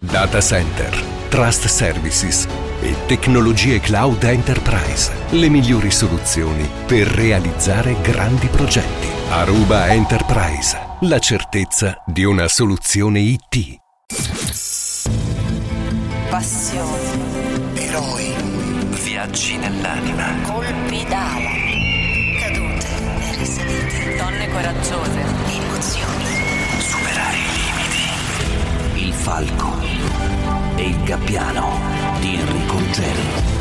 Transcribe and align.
Data 0.00 0.40
center, 0.40 0.96
trust 1.28 1.66
services 1.66 2.46
e 2.80 2.94
tecnologie 3.06 3.80
cloud 3.80 4.22
enterprise. 4.22 5.10
Le 5.30 5.48
migliori 5.48 5.90
soluzioni 5.90 6.70
per 6.86 7.08
realizzare 7.08 8.00
grandi 8.00 8.46
progetti. 8.46 9.08
Aruba 9.30 9.88
Enterprise. 9.88 10.78
La 11.00 11.18
certezza 11.18 12.00
di 12.06 12.22
una 12.22 12.46
soluzione 12.46 13.18
IT. 13.18 13.80
Passioni, 16.30 17.74
Eroi. 17.74 18.34
Viaggi 19.02 19.56
nell'anima. 19.56 20.32
colpi 20.42 21.04
d'ala, 21.08 21.50
cadute 22.38 22.88
e 23.18 23.36
risalite, 23.36 24.16
donne 24.16 24.48
coraggiose, 24.48 25.20
emozioni. 25.48 26.24
Superare 26.78 27.36
i 27.36 27.50
limiti. 28.94 29.06
Il 29.06 29.12
falco 29.12 29.87
e 30.76 30.88
il 30.88 31.02
gabbiano 31.02 31.80
di 32.20 32.34
Enrico 32.34 32.78
Ruggeri. 32.78 33.58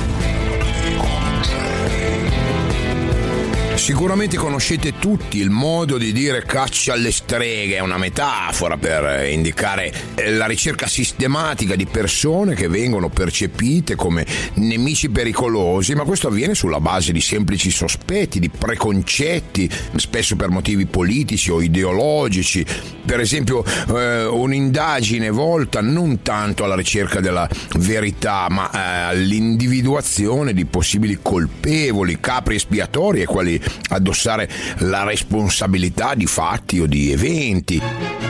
Sicuramente 3.78 4.38
conoscete 4.38 4.98
tutti 4.98 5.38
il 5.38 5.50
modo 5.50 5.98
di 5.98 6.12
dire 6.12 6.44
caccia 6.44 6.94
alle 6.94 7.12
streghe, 7.12 7.78
è 7.78 7.80
una 7.80 7.98
metafora 7.98 8.76
per 8.76 9.30
indicare 9.30 9.94
eh, 10.16 10.32
la 10.32 10.46
ricerca 10.46 10.88
sistematica 10.88 11.76
di 11.76 11.86
persone 11.86 12.54
che 12.54 12.68
vengono 12.68 13.08
percepite 13.08 13.96
come 13.96 14.26
nemici 14.56 15.10
pericolosi, 15.10 15.94
ma 15.94 16.04
questo 16.04 16.28
avviene 16.28 16.54
sulla 16.54 16.82
base 16.82 17.14
di 17.14 17.22
semplici 17.22 17.72
sospetti, 17.72 18.40
di 18.40 18.50
preconcetti, 18.50 19.70
spesso 19.96 20.36
per 20.36 20.50
motivi 20.50 20.86
politici 20.86 21.52
o 21.52 21.62
ideologici. 21.62 22.66
Per 23.06 23.20
esempio 23.22 23.64
eh, 23.64 24.26
un'indagine 24.26 25.30
volta 25.30 25.80
non 25.80 26.22
tanto 26.24 26.66
alla 26.66 26.76
ricerca 26.76 27.22
della 27.22 27.48
verità, 27.78 28.48
ma 28.50 28.70
eh, 28.70 29.16
all'individuazione 29.16 30.54
di 30.54 30.66
possibili 30.66 31.20
colpevoli, 31.22 32.20
capri 32.20 32.56
espiatori 32.56 33.22
e 33.22 33.26
quali 33.26 33.62
addossare 33.90 34.50
la 34.80 35.04
responsabilità 35.04 36.16
di 36.16 36.26
fatti 36.26 36.80
o 36.80 36.86
di 36.86 37.12
eventi. 37.12 38.27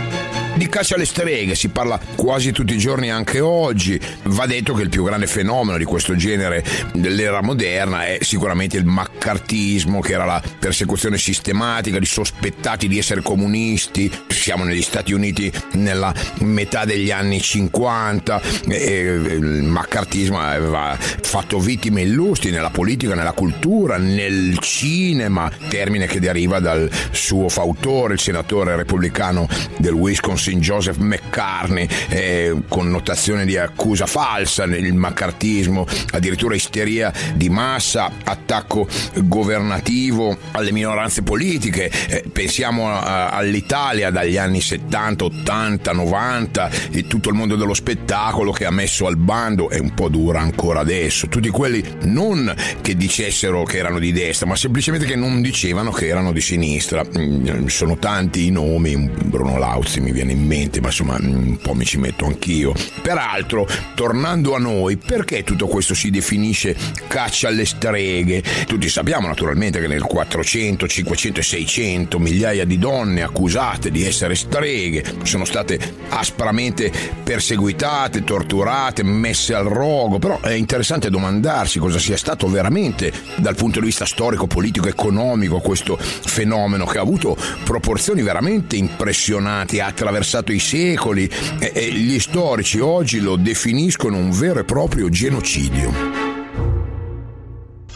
Di 0.58 0.70
caccia 0.70 0.96
alle 0.96 1.06
streghe 1.06 1.54
si 1.54 1.70
parla 1.70 2.00
quasi 2.16 2.52
tutti 2.52 2.74
i 2.74 2.80
giorni 2.80 3.12
anche 3.12 3.40
oggi. 3.40 4.02
Va 4.24 4.48
detto 4.48 4.74
che 4.74 4.82
il 4.82 4.90
più 4.90 5.04
grande 5.04 5.28
fenomeno 5.28 5.78
di 5.78 5.84
questo 5.84 6.16
genere 6.16 6.66
dell'era 6.94 7.44
moderna 7.44 8.08
è 8.08 8.18
sicuramente 8.22 8.76
il 8.76 8.84
maccartismo, 8.84 10.00
che 10.00 10.14
era 10.14 10.26
la 10.26 10.42
persecuzione 10.58 11.20
sistematica 11.20 12.00
di 12.00 12.08
sospettati 12.08 12.88
di 12.88 12.98
essere 12.98 13.22
comunisti. 13.22 14.12
Siamo 14.30 14.64
negli 14.64 14.82
Stati 14.82 15.14
Uniti 15.14 15.52
nella 15.74 16.12
metà 16.40 16.86
degli 16.86 17.12
anni 17.12 17.40
50 17.40 18.42
e 18.68 19.00
il 19.02 19.62
maccartismo 19.62 20.40
aveva 20.40 20.98
fatto 20.98 21.60
vittime 21.60 22.02
illustri 22.02 22.50
nella 22.50 22.72
politica, 22.72 23.14
nella 23.14 23.34
cultura, 23.34 23.98
nel 23.98 24.58
cinema, 24.58 25.52
termine 25.70 26.08
che 26.08 26.20
deriva 26.20 26.60
dal 26.60 26.90
suo 27.12 27.48
fautore, 27.48 28.14
il 28.16 28.20
senatore 28.20 28.76
repubblicano 28.76 29.48
del 29.78 29.94
Wisconsin 29.94 30.46
Joseph 30.56 30.98
McCartney, 30.98 31.88
eh, 32.10 32.56
connotazione 32.68 33.46
di 33.46 33.58
accusa 33.58 34.06
falsa 34.06 34.66
nel 34.66 34.94
maccartismo, 34.94 35.86
addirittura 36.12 36.56
isteria 36.56 37.14
di 37.36 37.50
massa, 37.50 38.12
attacco 38.24 38.88
governativo 39.16 40.38
alle 40.52 40.72
minoranze 40.72 41.22
politiche. 41.22 41.92
Eh, 42.08 42.24
pensiamo 42.32 42.90
a, 42.90 43.30
all'Italia 43.30 44.10
dagli 44.10 44.38
anni 44.38 44.62
70, 44.62 45.26
80, 45.26 45.92
90 45.94 46.70
e 46.92 47.08
tutto 47.08 47.30
il 47.30 47.36
mondo 47.36 47.56
dello 47.56 47.74
spettacolo 47.74 48.52
che 48.52 48.66
ha 48.66 48.72
messo 48.72 49.08
al 49.08 49.18
bando 49.18 49.70
e 49.70 49.80
un 49.80 49.94
po' 49.94 50.10
dura 50.10 50.40
ancora 50.40 50.80
adesso. 50.80 51.28
Tutti 51.28 51.50
quelli 51.50 51.84
non 52.04 52.54
che 52.82 52.96
dicessero 52.96 53.64
che 53.64 53.78
erano 53.78 54.00
di 54.00 54.12
destra, 54.12 54.48
ma 54.48 54.56
semplicemente 54.56 55.06
che 55.06 55.16
non 55.16 55.42
dicevano 55.42 55.92
che 55.92 56.08
erano 56.08 56.32
di 56.32 56.42
sinistra. 56.42 57.04
Mm, 57.18 57.68
Sono 57.68 57.98
tanti 57.98 58.46
i 58.48 58.52
nomi, 58.52 59.10
Bruno 59.24 59.58
Lauzi 59.58 60.00
mi 60.00 60.12
viene 60.12 60.32
in 60.32 60.37
mente, 60.38 60.80
ma 60.80 60.88
insomma 60.88 61.18
un 61.20 61.58
po' 61.62 61.74
mi 61.74 61.86
ci 61.86 61.98
metto 61.98 62.26
anch'io. 62.26 62.74
Peraltro, 63.02 63.68
tornando 63.96 64.56
a 64.56 64.60
noi, 64.60 64.98
perché 64.98 65.44
tutto 65.44 65.68
questo 65.68 65.94
si 65.94 66.10
definisce 66.10 66.76
caccia 67.08 67.48
alle 67.48 67.66
streghe? 67.66 68.44
Tutti 68.68 68.88
sappiamo 68.90 69.28
naturalmente 69.28 69.80
che 69.80 69.88
nel 69.88 70.04
400, 70.04 70.88
500 70.88 71.40
e 71.40 71.44
600 71.44 72.20
migliaia 72.20 72.66
di 72.66 72.78
donne 72.78 73.24
accusate 73.24 73.90
di 73.90 74.06
essere 74.06 74.36
streghe 74.36 75.04
sono 75.24 75.46
state 75.46 75.80
aspramente 76.10 76.92
perseguitate, 77.24 78.24
torturate, 78.24 79.04
messe 79.04 79.54
al 79.54 79.66
rogo, 79.66 80.20
però 80.20 80.40
è 80.40 80.54
interessante 80.54 81.10
domandarsi 81.10 81.80
cosa 81.80 82.00
sia 82.00 82.18
stato 82.18 82.48
veramente 82.48 83.12
dal 83.38 83.56
punto 83.56 83.80
di 83.80 83.88
vista 83.88 84.06
storico, 84.06 84.48
politico, 84.48 84.88
economico 84.88 85.60
questo 85.60 85.98
fenomeno 85.98 86.86
che 86.86 86.98
ha 86.98 87.02
avuto 87.02 87.36
proporzioni 87.64 88.22
veramente 88.22 88.76
impressionanti, 88.76 89.80
ha 89.80 89.88
attraversato 89.88 90.26
i 90.54 90.60
secoli 90.60 91.30
e, 91.60 91.72
e 91.74 91.92
gli 91.92 92.20
storici 92.20 92.80
oggi 92.80 93.20
lo 93.20 93.36
definiscono 93.38 94.18
un 94.18 94.32
vero 94.32 94.60
e 94.60 94.64
proprio 94.64 95.10
genocidio. 95.10 95.92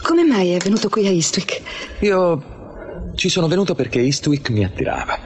Come 0.02 0.24
mai 0.24 0.50
è 0.52 0.58
venuto 0.58 0.88
qui 0.88 1.06
a 1.06 1.10
Eastwick? 1.10 1.60
Io 2.00 3.12
ci 3.14 3.28
sono 3.28 3.46
venuto 3.46 3.74
perché 3.74 4.00
Eastwick 4.00 4.50
mi 4.50 4.64
attirava. 4.64 5.18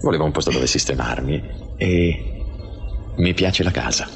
Volevo 0.00 0.24
un 0.24 0.32
posto 0.32 0.50
dove 0.50 0.66
sistemarmi 0.66 1.42
e 1.76 2.44
mi 3.16 3.34
piace 3.34 3.62
la 3.62 3.70
casa. 3.70 4.08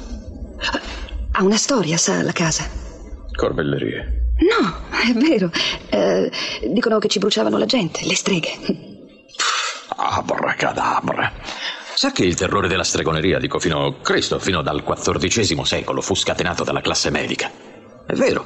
Ha 1.31 1.43
una 1.43 1.57
storia, 1.57 1.97
sa, 1.97 2.21
la 2.21 2.31
casa. 2.31 2.67
Corbellerie. 3.35 4.33
No, 4.37 4.75
è 4.91 5.13
vero. 5.13 5.51
Eh, 5.89 6.31
dicono 6.71 6.99
che 6.99 7.07
ci 7.07 7.19
bruciavano 7.19 7.57
la 7.57 7.65
gente, 7.65 8.05
le 8.05 8.15
streghe. 8.15 8.51
Abracadabra. 9.95 11.31
Sa 11.97 12.11
che 12.11 12.23
il 12.23 12.35
terrore 12.35 12.67
della 12.67 12.83
stregoneria, 12.83 13.39
dico 13.39 13.57
fino 13.57 14.01
Cristo, 14.01 14.37
fino 14.37 14.61
dal 14.61 14.83
XIV 14.83 15.63
secolo, 15.63 15.99
fu 16.01 16.13
scatenato 16.13 16.63
dalla 16.63 16.79
classe 16.79 17.09
medica. 17.09 17.49
È 18.05 18.13
vero. 18.13 18.45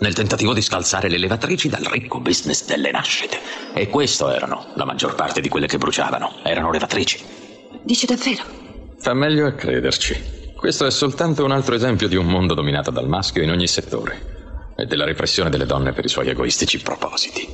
Nel 0.00 0.12
tentativo 0.12 0.52
di 0.52 0.60
scalzare 0.60 1.08
le 1.08 1.16
levatrici 1.16 1.70
dal 1.70 1.84
ricco 1.84 2.20
business 2.20 2.66
delle 2.66 2.90
nascite. 2.90 3.38
E 3.72 3.88
questo 3.88 4.30
erano, 4.30 4.72
la 4.74 4.84
maggior 4.84 5.14
parte 5.14 5.40
di 5.40 5.48
quelle 5.48 5.66
che 5.66 5.78
bruciavano. 5.78 6.40
Erano 6.42 6.70
levatrici. 6.70 7.18
Dice 7.82 8.04
davvero? 8.04 8.42
Fa 8.98 9.14
meglio 9.14 9.46
a 9.46 9.52
crederci. 9.52 10.52
Questo 10.54 10.84
è 10.84 10.90
soltanto 10.90 11.46
un 11.46 11.52
altro 11.52 11.74
esempio 11.74 12.08
di 12.08 12.16
un 12.16 12.26
mondo 12.26 12.52
dominato 12.52 12.90
dal 12.90 13.08
maschio 13.08 13.42
in 13.42 13.48
ogni 13.48 13.68
settore 13.68 14.74
e 14.76 14.84
della 14.84 15.06
repressione 15.06 15.48
delle 15.48 15.64
donne 15.64 15.94
per 15.94 16.04
i 16.04 16.10
suoi 16.10 16.28
egoistici 16.28 16.78
propositi. 16.82 17.48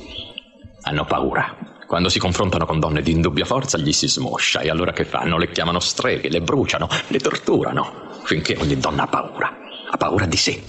Hanno 0.81 1.05
paura. 1.05 1.78
Quando 1.89 2.09
si 2.09 2.19
confrontano 2.19 2.67
con 2.67 2.79
donne 2.79 3.01
di 3.01 3.09
indubbia 3.09 3.45
forza 3.45 3.79
gli 3.79 3.91
si 3.91 4.07
smoscia 4.07 4.59
e 4.59 4.69
allora 4.69 4.91
che 4.91 5.05
fanno? 5.05 5.39
Le 5.39 5.49
chiamano 5.49 5.79
streghe, 5.79 6.29
le 6.29 6.39
bruciano, 6.39 6.87
le 7.07 7.17
torturano, 7.17 8.21
finché 8.25 8.55
ogni 8.59 8.77
donna 8.77 9.05
ha 9.05 9.07
paura. 9.07 9.57
Ha 9.89 9.97
paura 9.97 10.27
di 10.27 10.37
sé. 10.37 10.61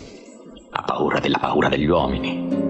Ha 0.71 0.83
paura 0.83 1.21
della 1.21 1.37
paura 1.39 1.69
degli 1.69 1.85
uomini. 1.85 2.70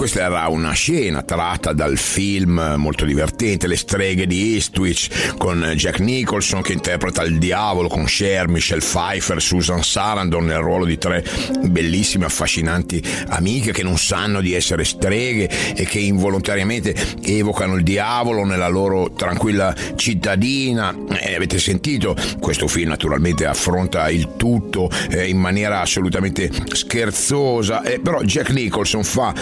Questa 0.00 0.22
era 0.22 0.48
una 0.48 0.72
scena 0.72 1.20
tratta 1.20 1.74
dal 1.74 1.98
film 1.98 2.76
molto 2.78 3.04
divertente 3.04 3.66
Le 3.66 3.76
streghe 3.76 4.26
di 4.26 4.54
Eastwich 4.54 5.34
con 5.36 5.74
Jack 5.76 5.98
Nicholson 5.98 6.62
che 6.62 6.72
interpreta 6.72 7.22
il 7.22 7.36
diavolo 7.36 7.86
con 7.88 8.04
Cher, 8.06 8.48
Michelle 8.48 8.80
Pfeiffer, 8.80 9.42
Susan 9.42 9.82
Sarandon 9.82 10.46
nel 10.46 10.60
ruolo 10.60 10.86
di 10.86 10.96
tre 10.96 11.22
bellissime 11.68 12.24
affascinanti 12.24 13.02
amiche 13.28 13.72
che 13.72 13.82
non 13.82 13.98
sanno 13.98 14.40
di 14.40 14.54
essere 14.54 14.84
streghe 14.84 15.74
e 15.74 15.84
che 15.84 15.98
involontariamente 15.98 16.94
evocano 17.20 17.74
il 17.74 17.82
diavolo 17.82 18.46
nella 18.46 18.68
loro 18.68 19.12
tranquilla 19.12 19.74
cittadina. 19.96 20.96
E 21.10 21.34
avete 21.34 21.58
sentito? 21.58 22.16
Questo 22.38 22.68
film 22.68 22.88
naturalmente 22.88 23.44
affronta 23.44 24.08
il 24.08 24.30
tutto 24.38 24.88
eh, 25.10 25.28
in 25.28 25.36
maniera 25.36 25.82
assolutamente 25.82 26.50
scherzosa, 26.72 27.82
eh, 27.82 28.00
però 28.00 28.22
Jack 28.22 28.48
Nicholson 28.48 29.04
fa 29.04 29.34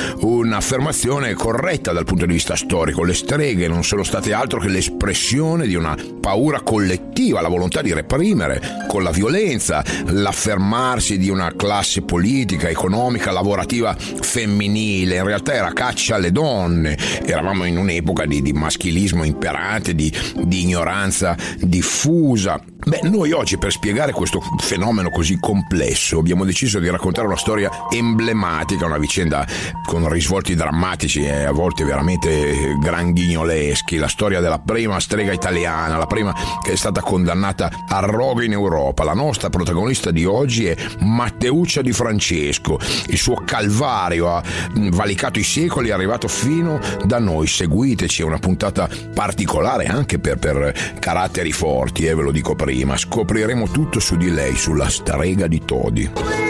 un'affermazione 0.49 1.35
corretta 1.35 1.93
dal 1.93 2.05
punto 2.05 2.25
di 2.25 2.33
vista 2.33 2.57
storico. 2.57 3.05
Le 3.05 3.13
streghe 3.13 3.69
non 3.69 3.85
sono 3.85 4.03
state 4.03 4.33
altro 4.33 4.59
che 4.59 4.69
l'espressione 4.69 5.67
di 5.67 5.75
una 5.75 5.95
paura 6.21 6.63
collettiva, 6.63 7.43
la 7.43 7.49
volontà 7.49 7.83
di 7.83 7.93
reprimere 7.93 8.61
con 8.87 9.03
la 9.03 9.11
violenza 9.11 9.85
l'affermarsi 10.07 11.19
di 11.19 11.29
una 11.29 11.53
classe 11.55 12.03
politica, 12.03 12.69
economica, 12.69 13.31
lavorativa 13.31 13.95
femminile. 13.95 15.17
In 15.17 15.25
realtà 15.25 15.53
era 15.53 15.73
caccia 15.73 16.15
alle 16.15 16.33
donne. 16.33 16.97
Eravamo 17.25 17.65
in 17.65 17.77
un'epoca 17.77 18.25
di, 18.25 18.41
di 18.41 18.53
maschilismo 18.53 19.25
imperante, 19.25 19.95
di, 19.95 20.11
di 20.45 20.63
ignoranza 20.63 21.37
diffusa. 21.59 22.59
Beh, 22.87 23.01
noi 23.03 23.33
oggi 23.33 23.59
per 23.59 23.71
spiegare 23.71 24.13
questo 24.13 24.41
fenomeno 24.61 25.11
così 25.11 25.37
complesso 25.39 26.19
abbiamo 26.19 26.45
deciso 26.45 26.79
di 26.79 26.89
raccontare 26.89 27.27
una 27.27 27.37
storia 27.37 27.71
emblematica, 27.91 28.87
una 28.87 28.99
vicenda 28.99 29.47
con 29.85 30.09
risvolti 30.09 30.37
drammatici 30.41 31.25
e 31.25 31.45
a 31.45 31.53
volte 31.53 31.85
veramente 31.85 32.77
granghignoleschi, 32.81 33.97
la 33.97 34.09
storia 34.09 34.41
della 34.41 34.59
prima 34.59 35.01
strega 35.01 35.33
italiana, 35.33 35.97
la 35.97 36.07
prima 36.07 36.35
che 36.63 36.73
è 36.73 36.77
stata 36.77 37.01
condannata 37.01 37.71
al 37.89 38.03
rogo 38.05 38.43
in 38.43 38.53
Europa. 38.53 39.05
La 39.05 39.15
nostra 39.15 39.51
protagonista 39.51 40.11
di 40.11 40.25
oggi 40.25 40.67
è 40.67 40.77
Matteuccia 41.01 41.83
di 41.83 41.93
Francesco. 41.93 42.79
Il 43.09 43.19
suo 43.19 43.43
calvario 43.45 44.29
ha 44.35 44.43
valicato 44.91 45.39
i 45.39 45.45
secoli, 45.45 45.89
è 45.89 45.93
arrivato 45.93 46.29
fino 46.29 46.79
da 47.05 47.19
noi. 47.19 47.47
Seguiteci, 47.47 48.23
è 48.23 48.25
una 48.25 48.39
puntata 48.39 48.89
particolare 49.15 49.87
anche 49.87 50.19
per, 50.19 50.39
per 50.39 50.75
caratteri 50.99 51.53
forti, 51.53 52.07
eh, 52.07 52.15
ve 52.15 52.23
lo 52.23 52.33
dico 52.33 52.55
prima. 52.55 52.97
Scopriremo 52.97 53.69
tutto 53.69 54.01
su 54.01 54.17
di 54.17 54.31
lei, 54.31 54.57
sulla 54.57 54.89
strega 54.89 55.47
di 55.47 55.65
Todi. 55.65 56.48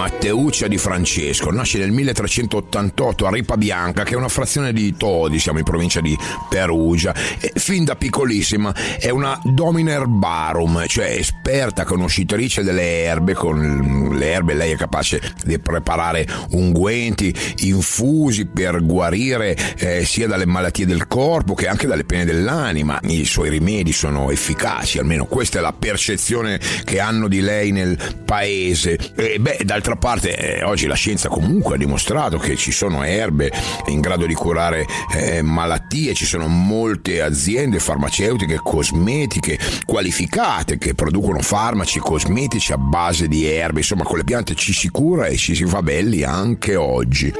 Matteuccia 0.00 0.66
di 0.66 0.78
Francesco 0.78 1.50
nasce 1.50 1.76
nel 1.76 1.90
1388 1.90 3.26
a 3.26 3.30
Ripa 3.30 3.58
Bianca, 3.58 4.02
che 4.02 4.14
è 4.14 4.16
una 4.16 4.28
frazione 4.28 4.72
di 4.72 4.96
Todi, 4.96 5.38
siamo 5.38 5.58
in 5.58 5.64
provincia 5.64 6.00
di 6.00 6.16
Perugia. 6.48 7.14
E 7.38 7.52
fin 7.56 7.84
da 7.84 7.96
piccolissima 7.96 8.74
è 8.98 9.10
una 9.10 9.38
domina 9.44 9.92
herbarum, 9.92 10.86
cioè 10.86 11.08
esperta 11.08 11.84
conoscitrice 11.84 12.62
delle 12.62 13.02
erbe. 13.02 13.34
Con 13.34 14.16
le 14.16 14.30
erbe 14.32 14.54
lei 14.54 14.72
è 14.72 14.76
capace 14.76 15.20
di 15.44 15.58
preparare 15.58 16.26
unguenti, 16.52 17.34
infusi 17.64 18.46
per 18.46 18.82
guarire 18.82 19.54
eh, 19.76 20.06
sia 20.06 20.26
dalle 20.26 20.46
malattie 20.46 20.86
del 20.86 21.08
corpo 21.08 21.52
che 21.52 21.68
anche 21.68 21.86
dalle 21.86 22.04
pene 22.04 22.24
dell'anima. 22.24 22.98
I 23.02 23.26
suoi 23.26 23.50
rimedi 23.50 23.92
sono 23.92 24.30
efficaci, 24.30 24.98
almeno 24.98 25.26
questa 25.26 25.58
è 25.58 25.60
la 25.60 25.74
percezione 25.74 26.58
che 26.84 27.00
hanno 27.00 27.28
di 27.28 27.42
lei 27.42 27.70
nel 27.70 27.98
paese. 28.24 28.98
E 29.14 29.38
beh, 29.38 29.58
d'altra 29.64 29.88
parte 29.96 30.36
eh, 30.36 30.64
oggi 30.64 30.86
la 30.86 30.94
scienza 30.94 31.28
comunque 31.28 31.74
ha 31.74 31.78
dimostrato 31.78 32.38
che 32.38 32.56
ci 32.56 32.72
sono 32.72 33.02
erbe 33.02 33.52
in 33.86 34.00
grado 34.00 34.26
di 34.26 34.34
curare 34.34 34.86
eh, 35.14 35.42
malattie, 35.42 36.14
ci 36.14 36.26
sono 36.26 36.46
molte 36.46 37.22
aziende 37.22 37.78
farmaceutiche, 37.78 38.60
cosmetiche 38.62 39.58
qualificate 39.84 40.78
che 40.78 40.94
producono 40.94 41.40
farmaci 41.40 41.98
cosmetici 41.98 42.72
a 42.72 42.78
base 42.78 43.28
di 43.28 43.46
erbe, 43.46 43.80
insomma 43.80 44.04
con 44.04 44.18
le 44.18 44.24
piante 44.24 44.54
ci 44.54 44.72
si 44.72 44.88
cura 44.90 45.26
e 45.26 45.36
ci 45.36 45.54
si 45.54 45.64
fa 45.64 45.82
belli 45.82 46.22
anche 46.22 46.76
oggi. 46.76 47.32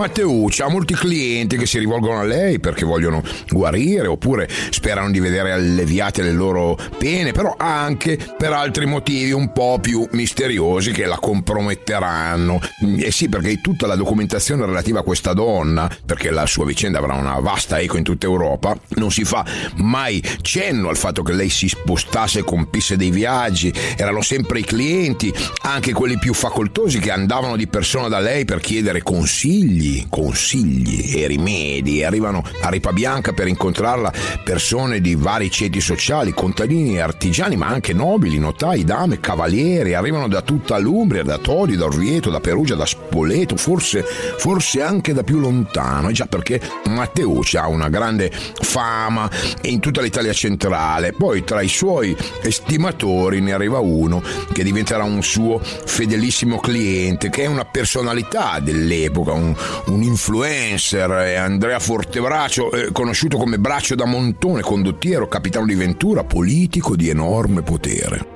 Matteuccia 0.00 0.64
ha 0.64 0.70
molti 0.70 0.94
clienti 0.94 1.58
che 1.58 1.66
si 1.66 1.78
rivolgono 1.78 2.20
a 2.20 2.24
lei 2.24 2.58
perché 2.58 2.86
vogliono 2.86 3.22
guarire 3.50 4.06
oppure 4.06 4.48
sperano 4.70 5.10
di 5.10 5.20
vedere 5.20 5.52
alleviate 5.52 6.22
le 6.22 6.32
loro 6.32 6.74
pene, 6.96 7.32
però 7.32 7.54
anche 7.58 8.18
per 8.38 8.54
altri 8.54 8.86
motivi 8.86 9.32
un 9.32 9.52
po' 9.52 9.78
più 9.78 10.08
misteriosi 10.12 10.92
che 10.92 11.04
la 11.04 11.18
comprometteranno. 11.18 12.60
E 12.98 13.10
sì, 13.10 13.28
perché 13.28 13.60
tutta 13.60 13.86
la 13.86 13.94
documentazione 13.94 14.64
relativa 14.64 15.00
a 15.00 15.02
questa 15.02 15.34
donna, 15.34 15.90
perché 16.06 16.30
la 16.30 16.46
sua 16.46 16.64
vicenda 16.64 16.98
avrà 16.98 17.12
una 17.12 17.38
vasta 17.38 17.78
eco 17.78 17.98
in 17.98 18.04
tutta 18.04 18.24
Europa, 18.24 18.74
non 18.94 19.10
si 19.10 19.24
fa 19.24 19.44
mai 19.74 20.24
cenno 20.40 20.88
al 20.88 20.96
fatto 20.96 21.22
che 21.22 21.34
lei 21.34 21.50
si 21.50 21.68
spostasse 21.68 22.38
e 22.38 22.44
compisse 22.44 22.96
dei 22.96 23.10
viaggi, 23.10 23.70
erano 23.98 24.22
sempre 24.22 24.60
i 24.60 24.64
clienti, 24.64 25.30
anche 25.64 25.92
quelli 25.92 26.16
più 26.16 26.32
facoltosi 26.32 27.00
che 27.00 27.10
andavano 27.10 27.56
di 27.56 27.66
persona 27.66 28.08
da 28.08 28.18
lei 28.18 28.46
per 28.46 28.60
chiedere 28.60 29.02
consigli 29.02 29.88
consigli, 30.08 31.16
e 31.16 31.26
rimedi. 31.26 32.04
Arrivano 32.04 32.42
a 32.62 32.68
Ripa 32.68 32.92
Bianca 32.92 33.32
per 33.32 33.48
incontrarla 33.48 34.12
persone 34.44 35.00
di 35.00 35.14
vari 35.14 35.50
ceti 35.50 35.80
sociali, 35.80 36.32
contadini 36.32 36.96
e 36.96 37.00
artigiani, 37.00 37.56
ma 37.56 37.66
anche 37.66 37.92
nobili, 37.92 38.38
notai, 38.38 38.84
dame, 38.84 39.20
cavalieri. 39.20 39.94
Arrivano 39.94 40.28
da 40.28 40.42
tutta 40.42 40.78
l'Umbria, 40.78 41.22
da 41.22 41.38
Todi, 41.38 41.76
da 41.76 41.84
Orvieto, 41.84 42.30
da 42.30 42.40
Perugia, 42.40 42.74
da 42.74 42.86
Spoleto, 42.86 43.56
forse, 43.56 44.02
forse 44.02 44.82
anche 44.82 45.12
da 45.12 45.22
più 45.22 45.38
lontano. 45.38 46.10
Già 46.10 46.26
perché 46.26 46.60
Matteucci 46.88 47.56
ha 47.56 47.68
una 47.68 47.88
grande 47.88 48.30
fama 48.32 49.30
in 49.62 49.80
tutta 49.80 50.00
l'Italia 50.00 50.32
centrale. 50.32 51.12
Poi 51.12 51.44
tra 51.44 51.60
i 51.60 51.68
suoi 51.68 52.16
estimatori 52.42 53.40
ne 53.40 53.52
arriva 53.52 53.78
uno 53.78 54.22
che 54.52 54.62
diventerà 54.62 55.04
un 55.04 55.22
suo 55.22 55.60
fedelissimo 55.60 56.58
cliente, 56.58 57.30
che 57.30 57.44
è 57.44 57.46
una 57.46 57.64
personalità 57.64 58.58
dell'epoca, 58.60 59.32
un, 59.32 59.54
un 59.86 60.02
influencer, 60.02 61.10
Andrea 61.38 61.78
Fortebraccio, 61.78 62.70
eh, 62.72 62.92
conosciuto 62.92 63.36
come 63.36 63.58
Braccio 63.58 63.94
da 63.94 64.04
Montone, 64.04 64.62
condottiero, 64.62 65.28
capitano 65.28 65.66
di 65.66 65.74
Ventura, 65.74 66.24
politico 66.24 66.96
di 66.96 67.08
enorme 67.08 67.62
potere. 67.62 68.26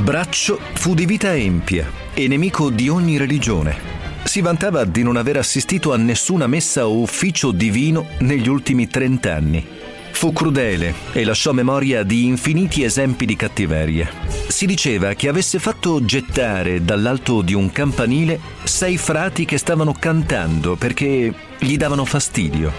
Braccio 0.00 0.60
fu 0.74 0.94
di 0.94 1.04
vita 1.04 1.34
empia 1.34 1.90
e 2.14 2.28
nemico 2.28 2.70
di 2.70 2.88
ogni 2.88 3.16
religione. 3.16 3.76
Si 4.22 4.40
vantava 4.40 4.84
di 4.84 5.02
non 5.02 5.16
aver 5.16 5.36
assistito 5.36 5.92
a 5.92 5.96
nessuna 5.96 6.46
messa 6.46 6.86
o 6.86 7.00
ufficio 7.00 7.50
divino 7.50 8.06
negli 8.20 8.48
ultimi 8.48 8.86
trent'anni. 8.86 9.75
Fu 10.16 10.32
crudele 10.32 10.94
e 11.12 11.24
lasciò 11.24 11.52
memoria 11.52 12.02
di 12.02 12.24
infiniti 12.24 12.82
esempi 12.82 13.26
di 13.26 13.36
cattiveria. 13.36 14.08
Si 14.48 14.64
diceva 14.64 15.12
che 15.12 15.28
avesse 15.28 15.58
fatto 15.58 16.02
gettare 16.06 16.82
dall'alto 16.82 17.42
di 17.42 17.52
un 17.52 17.70
campanile 17.70 18.40
sei 18.64 18.96
frati 18.96 19.44
che 19.44 19.58
stavano 19.58 19.92
cantando 19.92 20.74
perché 20.76 21.34
gli 21.58 21.76
davano 21.76 22.06
fastidio. 22.06 22.72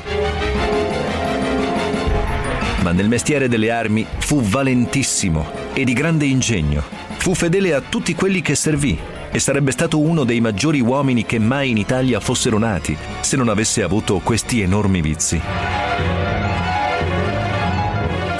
Ma 2.81 2.91
nel 2.91 3.07
mestiere 3.07 3.47
delle 3.47 3.69
armi 3.69 4.03
fu 4.17 4.41
valentissimo 4.41 5.45
e 5.73 5.83
di 5.83 5.93
grande 5.93 6.25
ingegno. 6.25 6.83
Fu 7.17 7.35
fedele 7.35 7.75
a 7.75 7.81
tutti 7.81 8.15
quelli 8.15 8.41
che 8.41 8.55
servì 8.55 8.97
e 9.31 9.37
sarebbe 9.37 9.71
stato 9.71 9.99
uno 9.99 10.23
dei 10.23 10.41
maggiori 10.41 10.79
uomini 10.81 11.23
che 11.23 11.37
mai 11.37 11.69
in 11.69 11.77
Italia 11.77 12.19
fossero 12.19 12.57
nati 12.57 12.97
se 13.21 13.37
non 13.37 13.47
avesse 13.47 13.83
avuto 13.83 14.17
questi 14.23 14.61
enormi 14.61 15.01
vizi. 15.01 15.86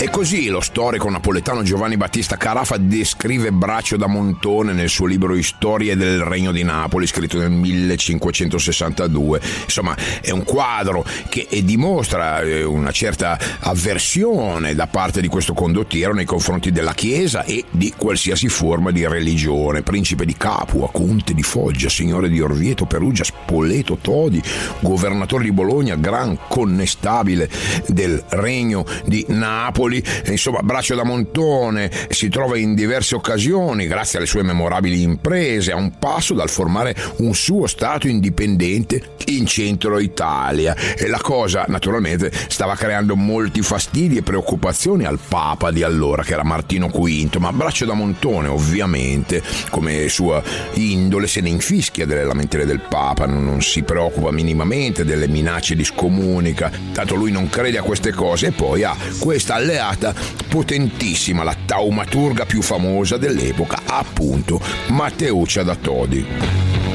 E 0.07 0.09
così 0.09 0.47
lo 0.47 0.61
storico 0.61 1.09
napoletano 1.09 1.63
Giovanni 1.63 1.97
Battista 1.97 2.37
Carafa 2.37 2.77
descrive 2.77 3.51
Braccio 3.51 3.97
da 3.97 4.07
Montone 4.07 4.71
nel 4.71 4.87
suo 4.87 5.05
libro 5.05 5.39
Storie 5.41 5.97
del 5.97 6.21
Regno 6.21 6.53
di 6.53 6.63
Napoli, 6.63 7.05
scritto 7.05 7.37
nel 7.37 7.51
1562. 7.51 9.41
Insomma, 9.65 9.93
è 10.21 10.31
un 10.31 10.45
quadro 10.45 11.05
che 11.27 11.45
dimostra 11.61 12.39
eh, 12.39 12.63
una 12.63 12.91
certa 12.91 13.37
avversione 13.59 14.75
da 14.75 14.87
parte 14.87 15.19
di 15.19 15.27
questo 15.27 15.53
condottiero 15.53 16.13
nei 16.13 16.23
confronti 16.23 16.71
della 16.71 16.93
Chiesa 16.93 17.43
e 17.43 17.65
di 17.69 17.93
qualsiasi 17.95 18.47
forma 18.47 18.91
di 18.91 19.05
religione. 19.05 19.81
Principe 19.81 20.23
di 20.23 20.37
Capua, 20.37 20.89
conte 20.89 21.33
di 21.33 21.43
Foggia, 21.43 21.89
signore 21.89 22.29
di 22.29 22.39
Orvieto, 22.39 22.85
Perugia, 22.85 23.25
Spoleto, 23.25 23.97
Todi, 23.99 24.41
governatore 24.79 25.43
di 25.43 25.51
Bologna, 25.51 25.95
gran 25.95 26.37
connestabile 26.47 27.49
del 27.87 28.23
Regno 28.29 28.85
di 29.03 29.25
Napoli 29.27 29.95
Napoli, 29.97 30.03
insomma 30.27 30.61
Braccio 30.61 30.95
da 30.95 31.03
Montone 31.03 31.89
si 32.09 32.29
trova 32.29 32.57
in 32.57 32.75
diverse 32.75 33.15
occasioni, 33.15 33.87
grazie 33.87 34.17
alle 34.17 34.27
sue 34.27 34.43
memorabili 34.43 35.01
imprese, 35.01 35.71
a 35.71 35.75
un 35.75 35.97
passo 35.97 36.33
dal 36.33 36.49
formare 36.49 36.95
un 37.17 37.33
suo 37.33 37.67
Stato 37.67 38.07
indipendente 38.07 39.15
in 39.27 39.45
centro 39.45 39.99
Italia. 39.99 40.75
E 40.75 41.07
la 41.07 41.19
cosa 41.21 41.65
naturalmente 41.67 42.31
stava 42.47 42.75
creando 42.75 43.15
molti 43.15 43.61
fastidi 43.61 44.17
e 44.17 44.21
preoccupazioni 44.21 45.05
al 45.05 45.19
Papa 45.25 45.71
di 45.71 45.83
allora, 45.83 46.23
che 46.23 46.33
era 46.33 46.43
Martino 46.43 46.87
V, 46.87 47.35
ma 47.37 47.51
Braccio 47.51 47.85
da 47.85 47.93
Montone 47.93 48.47
ovviamente, 48.47 49.41
come 49.69 50.07
sua 50.09 50.41
indole, 50.73 51.27
se 51.27 51.41
ne 51.41 51.49
infischia 51.49 52.05
delle 52.05 52.23
lamentele 52.23 52.65
del 52.65 52.81
Papa, 52.81 53.25
non, 53.25 53.61
si 53.61 53.83
preoccupa 53.83 54.31
minimamente 54.31 55.03
delle 55.03 55.27
minacce 55.27 55.75
di 55.75 55.83
scomunica, 55.83 56.71
tanto 56.93 57.15
lui 57.15 57.31
non 57.31 57.49
crede 57.49 57.77
a 57.77 57.83
queste 57.83 58.11
cose 58.11 58.47
e 58.47 58.51
poi 58.51 58.83
ha 58.83 58.95
questa 59.19 59.55
alleanza 59.55 59.86
alleata 59.87 60.13
potentissima, 60.49 61.43
la 61.43 61.55
taumaturga 61.65 62.45
più 62.45 62.61
famosa 62.61 63.17
dell'epoca, 63.17 63.81
appunto 63.85 64.61
Matteuccia 64.87 65.63
da 65.63 65.75
Todi. 65.75 66.86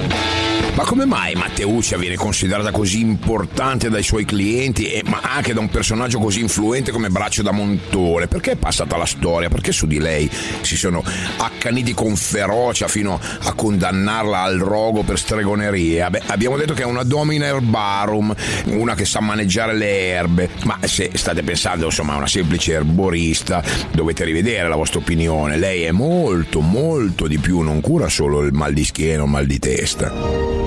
Ma 0.74 0.84
come 0.84 1.04
mai 1.04 1.34
Matteuccia 1.34 1.98
viene 1.98 2.16
considerata 2.16 2.70
così 2.70 3.00
importante 3.00 3.90
dai 3.90 4.02
suoi 4.02 4.24
clienti, 4.24 4.86
e, 4.86 5.02
ma 5.04 5.20
anche 5.22 5.52
da 5.52 5.60
un 5.60 5.68
personaggio 5.68 6.18
così 6.18 6.40
influente 6.40 6.90
come 6.90 7.10
Braccio 7.10 7.42
da 7.42 7.52
Montone? 7.52 8.26
Perché 8.26 8.52
è 8.52 8.56
passata 8.56 8.96
la 8.96 9.04
storia? 9.04 9.50
Perché 9.50 9.70
su 9.70 9.86
di 9.86 9.98
lei 9.98 10.30
si 10.62 10.76
sono 10.76 11.04
accaniti 11.36 11.92
con 11.92 12.16
ferocia 12.16 12.88
fino 12.88 13.20
a 13.42 13.52
condannarla 13.52 14.40
al 14.40 14.58
rogo 14.58 15.02
per 15.02 15.18
stregoneria? 15.18 16.08
Beh, 16.08 16.22
abbiamo 16.28 16.56
detto 16.56 16.72
che 16.72 16.82
è 16.82 16.86
una 16.86 17.04
domina 17.04 17.46
herbarum, 17.46 18.34
una 18.64 18.94
che 18.94 19.04
sa 19.04 19.20
maneggiare 19.20 19.74
le 19.74 20.08
erbe, 20.08 20.48
ma 20.64 20.78
se 20.84 21.10
state 21.12 21.42
pensando 21.42 21.84
insomma 21.84 22.14
a 22.14 22.16
una 22.16 22.26
semplice 22.26 22.72
erborista, 22.72 23.62
dovete 23.92 24.24
rivedere 24.24 24.68
la 24.68 24.76
vostra 24.76 25.00
opinione. 25.00 25.58
Lei 25.58 25.82
è 25.82 25.90
molto, 25.90 26.60
molto 26.60 27.26
di 27.26 27.36
più, 27.36 27.60
non 27.60 27.82
cura 27.82 28.08
solo 28.08 28.40
il 28.40 28.54
mal 28.54 28.72
di 28.72 28.84
schiena 28.84 29.22
o 29.22 29.26
mal 29.26 29.44
di 29.44 29.58
testa. 29.58 30.61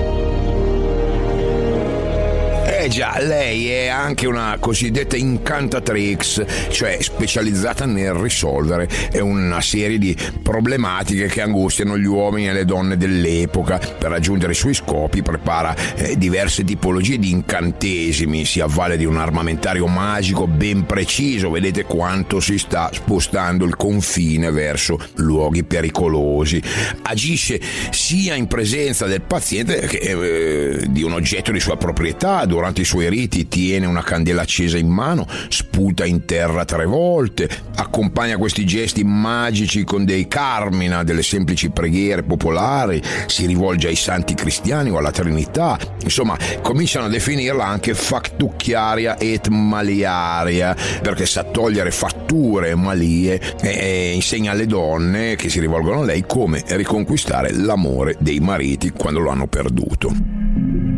Eh 2.86 2.88
già, 2.88 3.18
lei 3.18 3.68
è 3.68 3.88
anche 3.88 4.28
una 4.28 4.58
cosiddetta 4.60 5.16
incantatrix, 5.16 6.68
cioè 6.70 6.98
specializzata 7.00 7.84
nel 7.84 8.12
risolvere 8.12 8.88
una 9.14 9.60
serie 9.60 9.98
di 9.98 10.16
problematiche 10.40 11.26
che 11.26 11.42
angustiano 11.42 11.98
gli 11.98 12.04
uomini 12.04 12.48
e 12.48 12.52
le 12.52 12.64
donne 12.64 12.96
dell'epoca. 12.96 13.78
Per 13.78 14.08
raggiungere 14.08 14.52
i 14.52 14.54
suoi 14.54 14.74
scopi 14.74 15.22
prepara 15.22 15.74
eh, 15.96 16.16
diverse 16.16 16.62
tipologie 16.62 17.18
di 17.18 17.32
incantesimi, 17.32 18.44
si 18.44 18.60
avvale 18.60 18.96
di 18.96 19.04
un 19.04 19.16
armamentario 19.16 19.88
magico 19.88 20.46
ben 20.46 20.86
preciso, 20.86 21.50
vedete 21.50 21.82
quanto 21.82 22.38
si 22.38 22.56
sta 22.56 22.90
spostando 22.92 23.64
il 23.64 23.74
confine 23.74 24.52
verso 24.52 24.96
luoghi 25.14 25.64
pericolosi. 25.64 26.62
Agisce 27.02 27.60
sia 27.90 28.36
in 28.36 28.46
presenza 28.46 29.06
del 29.06 29.22
paziente 29.22 29.80
che 29.80 29.98
eh, 29.98 30.86
di 30.88 31.02
un 31.02 31.14
oggetto 31.14 31.50
di 31.50 31.58
sua 31.58 31.76
proprietà, 31.76 32.44
durante 32.44 32.74
i 32.80 32.84
suoi 32.84 33.08
riti 33.08 33.48
tiene 33.48 33.86
una 33.86 34.02
candela 34.02 34.42
accesa 34.42 34.78
in 34.78 34.88
mano, 34.88 35.26
sputa 35.48 36.04
in 36.04 36.24
terra 36.24 36.64
tre 36.64 36.84
volte, 36.84 37.48
accompagna 37.76 38.36
questi 38.36 38.64
gesti 38.64 39.04
magici 39.04 39.84
con 39.84 40.04
dei 40.04 40.28
carmina, 40.28 41.02
delle 41.02 41.22
semplici 41.22 41.70
preghiere 41.70 42.22
popolari, 42.22 43.02
si 43.26 43.46
rivolge 43.46 43.88
ai 43.88 43.96
santi 43.96 44.34
cristiani 44.34 44.90
o 44.90 44.98
alla 44.98 45.10
Trinità, 45.10 45.78
insomma 46.02 46.36
cominciano 46.62 47.06
a 47.06 47.08
definirla 47.08 47.64
anche 47.64 47.94
factucchiaria 47.94 49.18
et 49.18 49.48
maliaria, 49.48 50.76
perché 51.02 51.26
sa 51.26 51.44
togliere 51.44 51.90
fatture 51.90 52.70
e 52.70 52.74
malie 52.74 53.40
e 53.60 54.12
insegna 54.14 54.52
alle 54.52 54.66
donne 54.66 55.36
che 55.36 55.48
si 55.48 55.60
rivolgono 55.60 56.00
a 56.00 56.04
lei 56.04 56.24
come 56.26 56.62
riconquistare 56.66 57.52
l'amore 57.52 58.16
dei 58.18 58.40
mariti 58.40 58.90
quando 58.90 59.20
lo 59.20 59.30
hanno 59.30 59.46
perduto. 59.46 60.95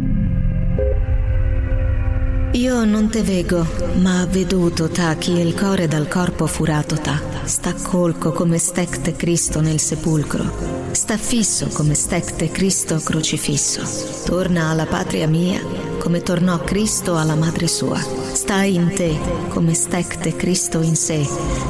Io 2.59 2.85
non 2.85 3.09
te 3.09 3.23
vego, 3.23 3.65
ma 4.01 4.27
veduto 4.29 4.89
ta 4.89 5.15
chi 5.15 5.31
il 5.31 5.55
core 5.55 5.87
dal 5.87 6.09
corpo 6.09 6.49
furato 6.49 6.97
ta. 6.97 7.21
Sta 7.45 7.73
colco 7.73 8.33
come 8.33 8.59
stecte 8.59 9.15
Cristo 9.15 9.61
nel 9.61 9.79
sepulcro. 9.79 10.91
Sta 10.91 11.17
fisso 11.17 11.69
come 11.69 11.95
stecte 11.95 12.51
Cristo 12.51 12.97
crocifisso. 12.97 13.83
Torna 14.25 14.71
alla 14.71 14.87
patria 14.87 15.29
mia 15.29 15.61
come 16.01 16.21
tornò 16.21 16.59
Cristo 16.65 17.17
alla 17.17 17.37
madre 17.37 17.69
sua. 17.69 18.01
Sta 18.33 18.63
in 18.63 18.93
te 18.93 19.17
come 19.51 19.75
stecte 19.75 20.35
Cristo 20.35 20.81
in 20.81 20.97
sé. 20.97 21.25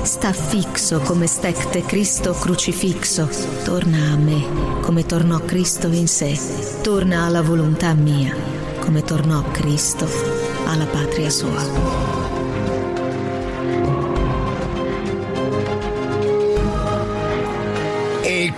Sta 0.04 0.33
fixo 0.33 1.00
come 1.00 1.26
stecte 1.26 1.83
Cristo 1.83 2.33
crucifixo. 2.33 3.28
Torna 3.62 4.12
a 4.12 4.16
me 4.16 4.80
come 4.80 5.04
tornò 5.04 5.38
Cristo 5.40 5.88
in 5.88 6.09
sé. 6.09 6.35
Torna 6.80 7.25
alla 7.26 7.42
volontà 7.42 7.92
mia 7.92 8.35
come 8.80 9.02
tornò 9.02 9.42
Cristo 9.50 10.38
alla 10.68 10.87
patria 10.87 11.30
sua. 11.30 12.17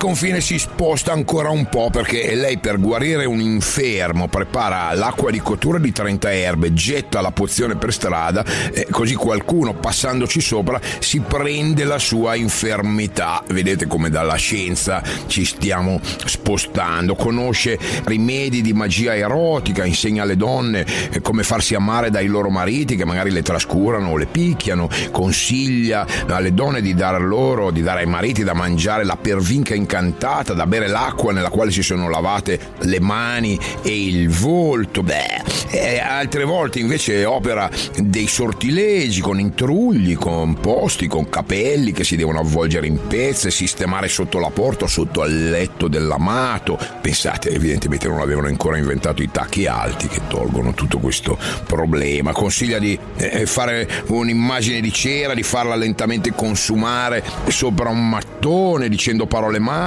Confine 0.00 0.40
si 0.40 0.58
sposta 0.58 1.12
ancora 1.12 1.50
un 1.50 1.66
po' 1.66 1.90
perché 1.90 2.34
lei 2.34 2.56
per 2.56 2.80
guarire 2.80 3.26
un 3.26 3.38
infermo 3.38 4.28
prepara 4.28 4.94
l'acqua 4.94 5.30
di 5.30 5.40
cottura 5.40 5.78
di 5.78 5.92
30 5.92 6.32
erbe, 6.32 6.72
getta 6.72 7.20
la 7.20 7.32
pozione 7.32 7.76
per 7.76 7.92
strada, 7.92 8.42
eh, 8.72 8.86
così 8.90 9.14
qualcuno 9.14 9.74
passandoci 9.74 10.40
sopra 10.40 10.80
si 11.00 11.20
prende 11.20 11.84
la 11.84 11.98
sua 11.98 12.34
infermità. 12.34 13.42
Vedete 13.48 13.86
come 13.86 14.08
dalla 14.08 14.36
scienza 14.36 15.02
ci 15.26 15.44
stiamo 15.44 16.00
spostando. 16.24 17.14
Conosce 17.14 17.78
rimedi 18.04 18.62
di 18.62 18.72
magia 18.72 19.14
erotica, 19.14 19.84
insegna 19.84 20.22
alle 20.22 20.36
donne 20.36 20.86
eh, 21.10 21.20
come 21.20 21.42
farsi 21.42 21.74
amare 21.74 22.08
dai 22.08 22.26
loro 22.26 22.48
mariti 22.48 22.96
che 22.96 23.04
magari 23.04 23.30
le 23.30 23.42
trascurano 23.42 24.12
o 24.12 24.16
le 24.16 24.26
picchiano, 24.26 24.88
consiglia 25.10 26.06
alle 26.26 26.54
donne 26.54 26.80
di 26.80 26.94
dare 26.94 27.18
loro, 27.18 27.70
di 27.70 27.82
dare 27.82 28.00
ai 28.00 28.06
mariti 28.06 28.44
da 28.44 28.54
mangiare 28.54 29.04
la 29.04 29.18
pervinca 29.18 29.74
incantata, 29.90 30.54
da 30.54 30.66
bere 30.66 30.86
l'acqua 30.86 31.32
nella 31.32 31.48
quale 31.48 31.72
si 31.72 31.82
sono 31.82 32.08
lavate 32.08 32.58
le 32.82 33.00
mani 33.00 33.58
e 33.82 34.06
il 34.06 34.28
volto. 34.28 35.02
Beh, 35.02 35.98
altre 36.00 36.44
volte 36.44 36.78
invece 36.78 37.24
opera 37.24 37.68
dei 37.96 38.28
sortilegi 38.28 39.20
con 39.20 39.40
intrugli, 39.40 40.14
con 40.14 40.54
posti, 40.54 41.08
con 41.08 41.28
capelli 41.28 41.90
che 41.90 42.04
si 42.04 42.14
devono 42.14 42.38
avvolgere 42.38 42.86
in 42.86 43.00
pezze, 43.08 43.50
sistemare 43.50 44.06
sotto 44.06 44.38
la 44.38 44.50
porta 44.50 44.86
sotto 44.86 45.22
al 45.22 45.50
letto 45.50 45.88
dell'amato. 45.88 46.78
Pensate, 47.00 47.50
evidentemente 47.50 48.06
non 48.06 48.20
avevano 48.20 48.46
ancora 48.46 48.76
inventato 48.76 49.22
i 49.22 49.30
tacchi 49.32 49.66
alti 49.66 50.06
che 50.06 50.20
tolgono 50.28 50.72
tutto 50.72 50.98
questo 50.98 51.36
problema. 51.66 52.30
Consiglia 52.30 52.78
di 52.78 52.96
eh, 53.16 53.44
fare 53.44 53.88
un'immagine 54.06 54.80
di 54.80 54.92
cera, 54.92 55.34
di 55.34 55.42
farla 55.42 55.74
lentamente 55.74 56.32
consumare 56.32 57.24
sopra 57.48 57.88
un 57.88 58.08
mattone 58.08 58.88
dicendo 58.88 59.26
parole 59.26 59.58
magiche 59.58 59.79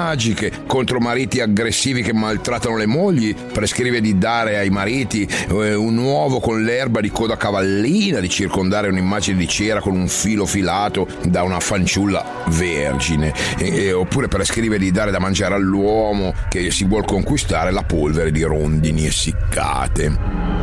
contro 0.66 1.00
mariti 1.00 1.40
aggressivi 1.40 2.02
che 2.02 2.14
maltrattano 2.14 2.78
le 2.78 2.88
mogli, 2.88 3.36
prescrive 3.36 4.02
di 4.02 4.18
dare 4.18 4.58
ai 4.58 4.72
mariti 4.72 5.28
eh, 5.50 5.76
un 5.76 5.98
uovo 5.98 6.40
con 6.40 6.64
l'erba 6.64 7.00
di 7.00 7.12
coda 7.12 7.38
cavallina, 7.38 8.20
di 8.20 8.28
circondare 8.28 8.88
un'immagine 8.88 9.38
di 9.38 9.48
cera 9.48 9.82
con 9.82 9.96
un 9.96 10.08
filo 10.08 10.48
filato 10.48 11.08
da 11.26 11.44
una 11.44 11.60
fanciulla 11.60 12.44
vergine, 12.48 13.34
e, 13.60 13.86
e, 13.86 13.92
oppure 13.94 14.28
prescrive 14.28 14.80
di 14.80 14.90
dare 14.90 15.12
da 15.12 15.20
mangiare 15.20 15.54
all'uomo 15.54 16.34
che 16.50 16.72
si 16.72 16.86
vuol 16.86 17.06
conquistare 17.06 17.70
la 17.72 17.84
polvere 17.84 18.32
di 18.32 18.42
rondini 18.42 19.06
essiccate 19.06 20.63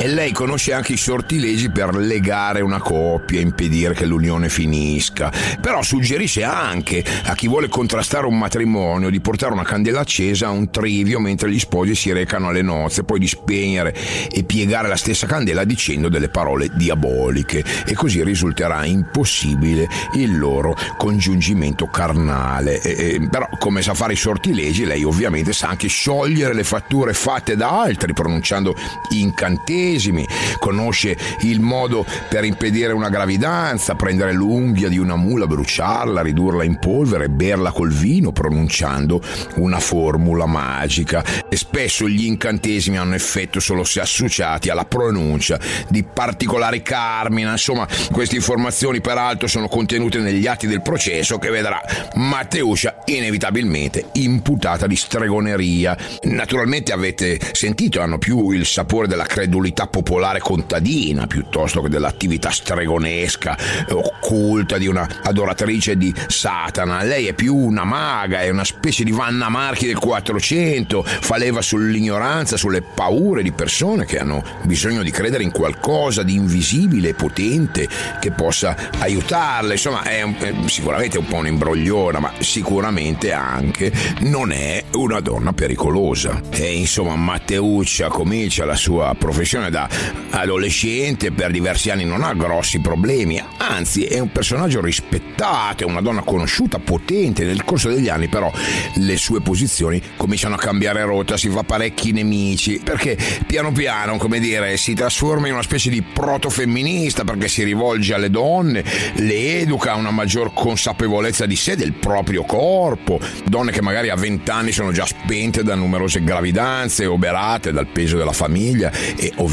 e 0.00 0.06
lei 0.06 0.30
conosce 0.30 0.72
anche 0.72 0.92
i 0.92 0.96
sortilegi 0.96 1.70
per 1.70 1.96
legare 1.96 2.60
una 2.60 2.78
coppia, 2.78 3.40
impedire 3.40 3.94
che 3.94 4.06
l'unione 4.06 4.48
finisca. 4.48 5.32
Però 5.60 5.82
suggerisce 5.82 6.44
anche 6.44 7.04
a 7.24 7.34
chi 7.34 7.48
vuole 7.48 7.66
contrastare 7.66 8.26
un 8.26 8.38
matrimonio 8.38 9.10
di 9.10 9.20
portare 9.20 9.52
una 9.52 9.64
candela 9.64 10.00
accesa 10.00 10.46
a 10.46 10.50
un 10.50 10.70
trivio 10.70 11.18
mentre 11.18 11.50
gli 11.50 11.58
sposi 11.58 11.96
si 11.96 12.12
recano 12.12 12.48
alle 12.48 12.62
nozze, 12.62 13.02
poi 13.02 13.18
di 13.18 13.26
spegnere 13.26 13.92
e 14.30 14.44
piegare 14.44 14.86
la 14.86 14.96
stessa 14.96 15.26
candela 15.26 15.64
dicendo 15.64 16.08
delle 16.08 16.28
parole 16.28 16.70
diaboliche 16.74 17.64
e 17.84 17.94
così 17.94 18.22
risulterà 18.22 18.84
impossibile 18.84 19.88
il 20.14 20.38
loro 20.38 20.76
congiungimento 20.96 21.88
carnale. 21.88 22.80
E, 22.82 23.14
e, 23.14 23.28
però 23.28 23.48
come 23.58 23.82
sa 23.82 23.94
fare 23.94 24.12
i 24.12 24.16
sortilegi, 24.16 24.84
lei 24.84 25.02
ovviamente 25.02 25.52
sa 25.52 25.70
anche 25.70 25.88
sciogliere 25.88 26.54
le 26.54 26.64
fatture 26.64 27.12
fatte 27.14 27.56
da 27.56 27.80
altri 27.80 28.12
pronunciando 28.12 28.76
incantesimi 29.10 29.86
incantesimi, 29.88 30.26
conosce 30.58 31.16
il 31.40 31.60
modo 31.60 32.04
per 32.28 32.44
impedire 32.44 32.92
una 32.92 33.08
gravidanza, 33.08 33.94
prendere 33.94 34.32
l'unghia 34.32 34.88
di 34.88 34.98
una 34.98 35.16
mula, 35.16 35.46
bruciarla, 35.46 36.22
ridurla 36.22 36.64
in 36.64 36.78
polvere, 36.78 37.28
berla 37.28 37.72
col 37.72 37.92
vino, 37.92 38.32
pronunciando 38.32 39.20
una 39.56 39.80
formula 39.80 40.46
magica. 40.46 41.24
E 41.48 41.56
spesso 41.56 42.08
gli 42.08 42.26
incantesimi 42.26 42.98
hanno 42.98 43.14
effetto 43.14 43.60
solo 43.60 43.84
se 43.84 44.00
associati 44.00 44.68
alla 44.68 44.84
pronuncia 44.84 45.58
di 45.88 46.04
particolari 46.04 46.82
carmina. 46.82 47.52
Insomma, 47.52 47.86
queste 48.12 48.36
informazioni 48.36 49.00
peraltro 49.00 49.46
sono 49.48 49.68
contenute 49.68 50.18
negli 50.18 50.46
atti 50.46 50.66
del 50.66 50.82
processo 50.82 51.38
che 51.38 51.50
vedrà 51.50 51.80
Matteuscia 52.14 53.02
inevitabilmente 53.06 54.06
imputata 54.14 54.86
di 54.86 54.96
stregoneria. 54.96 55.96
Naturalmente 56.24 56.92
avete 56.92 57.38
sentito, 57.52 58.00
hanno 58.00 58.18
più 58.18 58.50
il 58.50 58.66
sapore 58.66 59.06
della 59.06 59.24
credulità 59.24 59.67
credulità 59.68 59.86
popolare 59.86 60.38
contadina 60.40 61.26
piuttosto 61.26 61.82
che 61.82 61.88
dell'attività 61.88 62.50
stregonesca, 62.50 63.56
occulta 63.90 64.78
di 64.78 64.86
una 64.86 65.06
adoratrice 65.22 65.96
di 65.96 66.14
Satana. 66.26 67.02
Lei 67.02 67.26
è 67.26 67.34
più 67.34 67.54
una 67.54 67.84
maga, 67.84 68.40
è 68.40 68.48
una 68.48 68.64
specie 68.64 69.04
di 69.04 69.10
Vanna 69.10 69.48
Marchi 69.48 69.86
del 69.86 69.98
400, 69.98 71.02
fa 71.02 71.36
leva 71.36 71.60
sull'ignoranza, 71.60 72.56
sulle 72.56 72.82
paure 72.82 73.42
di 73.42 73.52
persone 73.52 74.04
che 74.06 74.18
hanno 74.18 74.42
bisogno 74.62 75.02
di 75.02 75.10
credere 75.10 75.42
in 75.42 75.50
qualcosa 75.50 76.22
di 76.22 76.34
invisibile 76.34 77.10
e 77.10 77.14
potente 77.14 77.88
che 78.20 78.30
possa 78.30 78.76
aiutarle. 78.98 79.72
Insomma, 79.72 80.02
è, 80.02 80.22
è 80.22 80.54
sicuramente 80.66 81.18
un 81.18 81.26
po' 81.26 81.36
un'imbrogliona, 81.36 82.20
ma 82.20 82.32
sicuramente 82.38 83.32
anche 83.32 83.92
non 84.20 84.52
è 84.52 84.82
una 84.92 85.20
donna 85.20 85.52
pericolosa. 85.52 86.40
E 86.50 86.72
insomma, 86.72 87.16
Matteuccia 87.16 88.08
comincia 88.08 88.64
la 88.64 88.76
sua 88.76 89.14
professione 89.18 89.57
professione 89.58 89.70
da 89.70 89.88
adolescente, 90.30 91.32
per 91.32 91.50
diversi 91.50 91.90
anni 91.90 92.04
non 92.04 92.22
ha 92.22 92.32
grossi 92.34 92.80
problemi, 92.80 93.42
anzi 93.56 94.04
è 94.04 94.18
un 94.18 94.30
personaggio 94.30 94.80
rispettato, 94.80 95.82
è 95.82 95.86
una 95.86 96.00
donna 96.00 96.22
conosciuta, 96.22 96.78
potente, 96.78 97.44
nel 97.44 97.64
corso 97.64 97.88
degli 97.88 98.08
anni 98.08 98.28
però 98.28 98.52
le 98.94 99.16
sue 99.16 99.40
posizioni 99.40 100.00
cominciano 100.16 100.54
a 100.54 100.58
cambiare 100.58 101.02
rotta, 101.02 101.36
si 101.36 101.48
fa 101.48 101.64
parecchi 101.64 102.12
nemici, 102.12 102.80
perché 102.82 103.16
piano 103.46 103.72
piano, 103.72 104.16
come 104.16 104.38
dire, 104.38 104.76
si 104.76 104.94
trasforma 104.94 105.48
in 105.48 105.54
una 105.54 105.62
specie 105.62 105.90
di 105.90 106.02
protofemminista 106.02 107.24
perché 107.24 107.48
si 107.48 107.64
rivolge 107.64 108.14
alle 108.14 108.30
donne, 108.30 108.84
le 109.14 109.60
educa 109.60 109.92
a 109.92 109.96
una 109.96 110.10
maggior 110.10 110.52
consapevolezza 110.52 111.46
di 111.46 111.56
sé, 111.56 111.74
del 111.74 111.94
proprio 111.94 112.44
corpo, 112.44 113.18
donne 113.44 113.72
che 113.72 113.82
magari 113.82 114.10
a 114.10 114.14
20 114.14 114.50
anni 114.50 114.72
sono 114.72 114.92
già 114.92 115.06
spente 115.06 115.62
da 115.64 115.74
numerose 115.74 116.22
gravidanze, 116.22 117.06
oberate 117.06 117.72
dal 117.72 117.86
peso 117.86 118.16
della 118.16 118.32
famiglia 118.32 118.90
e 119.16 119.32
ovviamente 119.36 119.47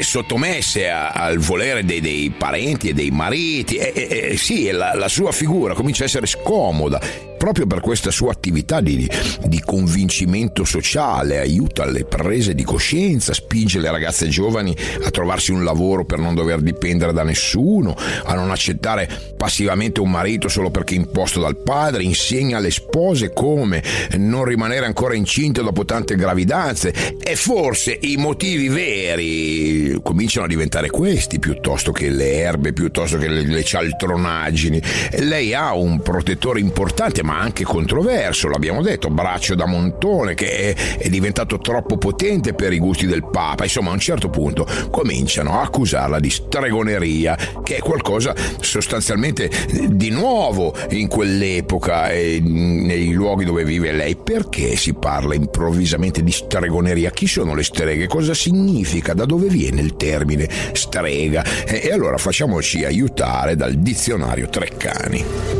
sottomesse 0.00 0.88
a, 0.88 1.08
al 1.08 1.38
volere 1.38 1.84
dei, 1.84 2.00
dei, 2.00 2.30
parenti 2.30 2.88
e 2.88 2.94
dei 2.94 3.10
mariti. 3.10 3.76
E, 3.76 3.92
e, 3.94 4.28
e 4.32 4.36
sì, 4.36 4.70
la, 4.70 4.94
la 4.94 5.08
sua 5.08 5.32
figura 5.32 5.74
comincia 5.74 6.04
a 6.04 6.06
essere 6.06 6.26
scomoda 6.26 7.00
proprio 7.38 7.66
per 7.66 7.80
questa 7.80 8.10
sua 8.10 8.32
attività 8.32 8.80
di, 8.82 9.08
di, 9.46 9.62
convincimento 9.64 10.64
sociale, 10.64 11.38
aiuta 11.38 11.84
alle 11.84 12.04
prese 12.04 12.54
di 12.54 12.64
coscienza, 12.64 13.32
spinge 13.32 13.78
le 13.78 13.90
ragazze 13.90 14.28
giovani 14.28 14.76
a 15.02 15.10
trovarsi 15.10 15.52
un 15.52 15.64
lavoro 15.64 16.04
per 16.04 16.18
non 16.18 16.34
dover 16.34 16.60
dipendere 16.60 17.12
da 17.12 17.22
nessuno, 17.22 17.96
a 18.24 18.34
non 18.34 18.50
accettare 18.50 19.08
passivamente 19.36 20.00
un 20.00 20.10
marito 20.10 20.48
solo 20.48 20.70
perché 20.70 20.94
imposto 20.94 21.40
dal 21.40 21.56
padre, 21.56 22.02
insegna 22.02 22.58
alle 22.58 22.70
spose 22.70 23.32
come 23.32 23.82
non 24.16 24.44
rimanere 24.44 24.84
ancora 24.84 25.14
incinte 25.14 25.62
dopo 25.62 25.84
tante 25.84 26.16
gravidanze 26.16 26.92
e 27.22 27.36
forse 27.36 27.96
i 28.00 28.16
motivi 28.16 28.68
veri 28.68 29.98
cominciano 30.02 30.46
a 30.46 30.48
diventare 30.48 30.90
questi 30.90 31.38
piuttosto 31.38 31.92
che 31.92 32.08
le 32.08 32.38
erbe, 32.38 32.72
piuttosto 32.72 33.16
che 33.16 33.28
le, 33.28 33.42
le 33.46 33.62
cialtronaggini. 33.62 34.82
Lei 35.18 35.54
ha 35.54 35.74
un 35.74 36.00
protettore 36.02 36.58
importante 36.58 37.22
ma 37.28 37.40
anche 37.40 37.62
controverso, 37.62 38.48
l'abbiamo 38.48 38.80
detto, 38.80 39.10
braccio 39.10 39.54
da 39.54 39.66
montone 39.66 40.32
che 40.32 40.74
è, 40.74 40.96
è 40.96 41.08
diventato 41.10 41.58
troppo 41.58 41.98
potente 41.98 42.54
per 42.54 42.72
i 42.72 42.78
gusti 42.78 43.04
del 43.04 43.28
Papa. 43.30 43.64
Insomma, 43.64 43.90
a 43.90 43.92
un 43.92 43.98
certo 43.98 44.30
punto 44.30 44.66
cominciano 44.90 45.58
a 45.58 45.64
accusarla 45.64 46.20
di 46.20 46.30
stregoneria, 46.30 47.36
che 47.62 47.76
è 47.76 47.78
qualcosa 47.80 48.34
sostanzialmente 48.60 49.50
di 49.90 50.08
nuovo 50.08 50.74
in 50.92 51.06
quell'epoca 51.06 52.08
e 52.08 52.40
nei 52.40 53.12
luoghi 53.12 53.44
dove 53.44 53.62
vive 53.62 53.92
lei. 53.92 54.16
Perché 54.16 54.74
si 54.76 54.94
parla 54.94 55.34
improvvisamente 55.34 56.22
di 56.22 56.32
stregoneria? 56.32 57.10
Chi 57.10 57.26
sono 57.26 57.54
le 57.54 57.62
streghe? 57.62 58.06
Cosa 58.06 58.32
significa? 58.32 59.12
Da 59.12 59.26
dove 59.26 59.48
viene 59.48 59.82
il 59.82 59.96
termine 59.96 60.48
strega? 60.72 61.44
E, 61.66 61.82
e 61.84 61.92
allora 61.92 62.16
facciamoci 62.16 62.86
aiutare 62.86 63.54
dal 63.54 63.74
dizionario 63.74 64.48
Treccani. 64.48 65.57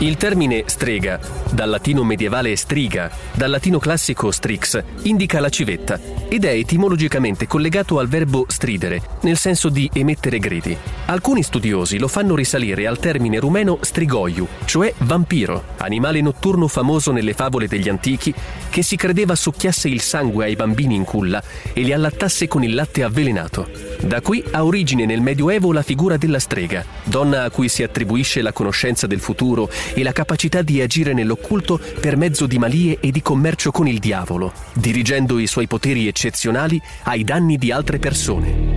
Il 0.00 0.18
termine 0.18 0.64
strega, 0.66 1.18
dal 1.50 1.70
latino 1.70 2.04
medievale 2.04 2.54
striga, 2.56 3.10
dal 3.32 3.48
latino 3.48 3.78
classico 3.78 4.30
strix, 4.30 4.82
indica 5.04 5.40
la 5.40 5.48
civetta 5.48 5.98
ed 6.28 6.44
è 6.44 6.50
etimologicamente 6.50 7.46
collegato 7.46 7.98
al 7.98 8.06
verbo 8.06 8.44
stridere, 8.46 9.00
nel 9.22 9.38
senso 9.38 9.70
di 9.70 9.88
emettere 9.94 10.38
gridi. 10.38 10.76
Alcuni 11.06 11.42
studiosi 11.42 11.98
lo 11.98 12.08
fanno 12.08 12.34
risalire 12.34 12.86
al 12.86 12.98
termine 12.98 13.38
rumeno 13.38 13.78
strigoiu, 13.80 14.46
cioè 14.66 14.92
vampiro, 14.98 15.64
animale 15.78 16.20
notturno 16.20 16.68
famoso 16.68 17.10
nelle 17.10 17.32
favole 17.32 17.66
degli 17.66 17.88
antichi 17.88 18.34
che 18.68 18.82
si 18.82 18.96
credeva 18.96 19.34
succhiasse 19.34 19.88
il 19.88 20.02
sangue 20.02 20.44
ai 20.44 20.56
bambini 20.56 20.94
in 20.94 21.04
culla 21.04 21.42
e 21.72 21.80
li 21.80 21.94
allattasse 21.94 22.48
con 22.48 22.62
il 22.62 22.74
latte 22.74 23.02
avvelenato. 23.02 23.66
Da 24.02 24.20
qui 24.20 24.44
ha 24.50 24.62
origine 24.62 25.06
nel 25.06 25.22
Medioevo 25.22 25.72
la 25.72 25.82
figura 25.82 26.18
della 26.18 26.38
strega, 26.38 26.84
donna 27.04 27.44
a 27.44 27.50
cui 27.50 27.70
si 27.70 27.82
attribuisce 27.82 28.42
la 28.42 28.52
conoscenza 28.52 29.06
del 29.06 29.20
futuro 29.20 29.70
e 29.94 30.02
la 30.02 30.12
capacità 30.12 30.62
di 30.62 30.80
agire 30.80 31.12
nell'occulto 31.12 31.80
per 32.00 32.16
mezzo 32.16 32.46
di 32.46 32.58
malie 32.58 32.98
e 33.00 33.10
di 33.10 33.22
commercio 33.22 33.70
con 33.70 33.86
il 33.88 33.98
diavolo, 33.98 34.52
dirigendo 34.74 35.38
i 35.38 35.46
suoi 35.46 35.66
poteri 35.66 36.06
eccezionali 36.06 36.80
ai 37.04 37.24
danni 37.24 37.56
di 37.56 37.70
altre 37.70 37.98
persone. 37.98 38.75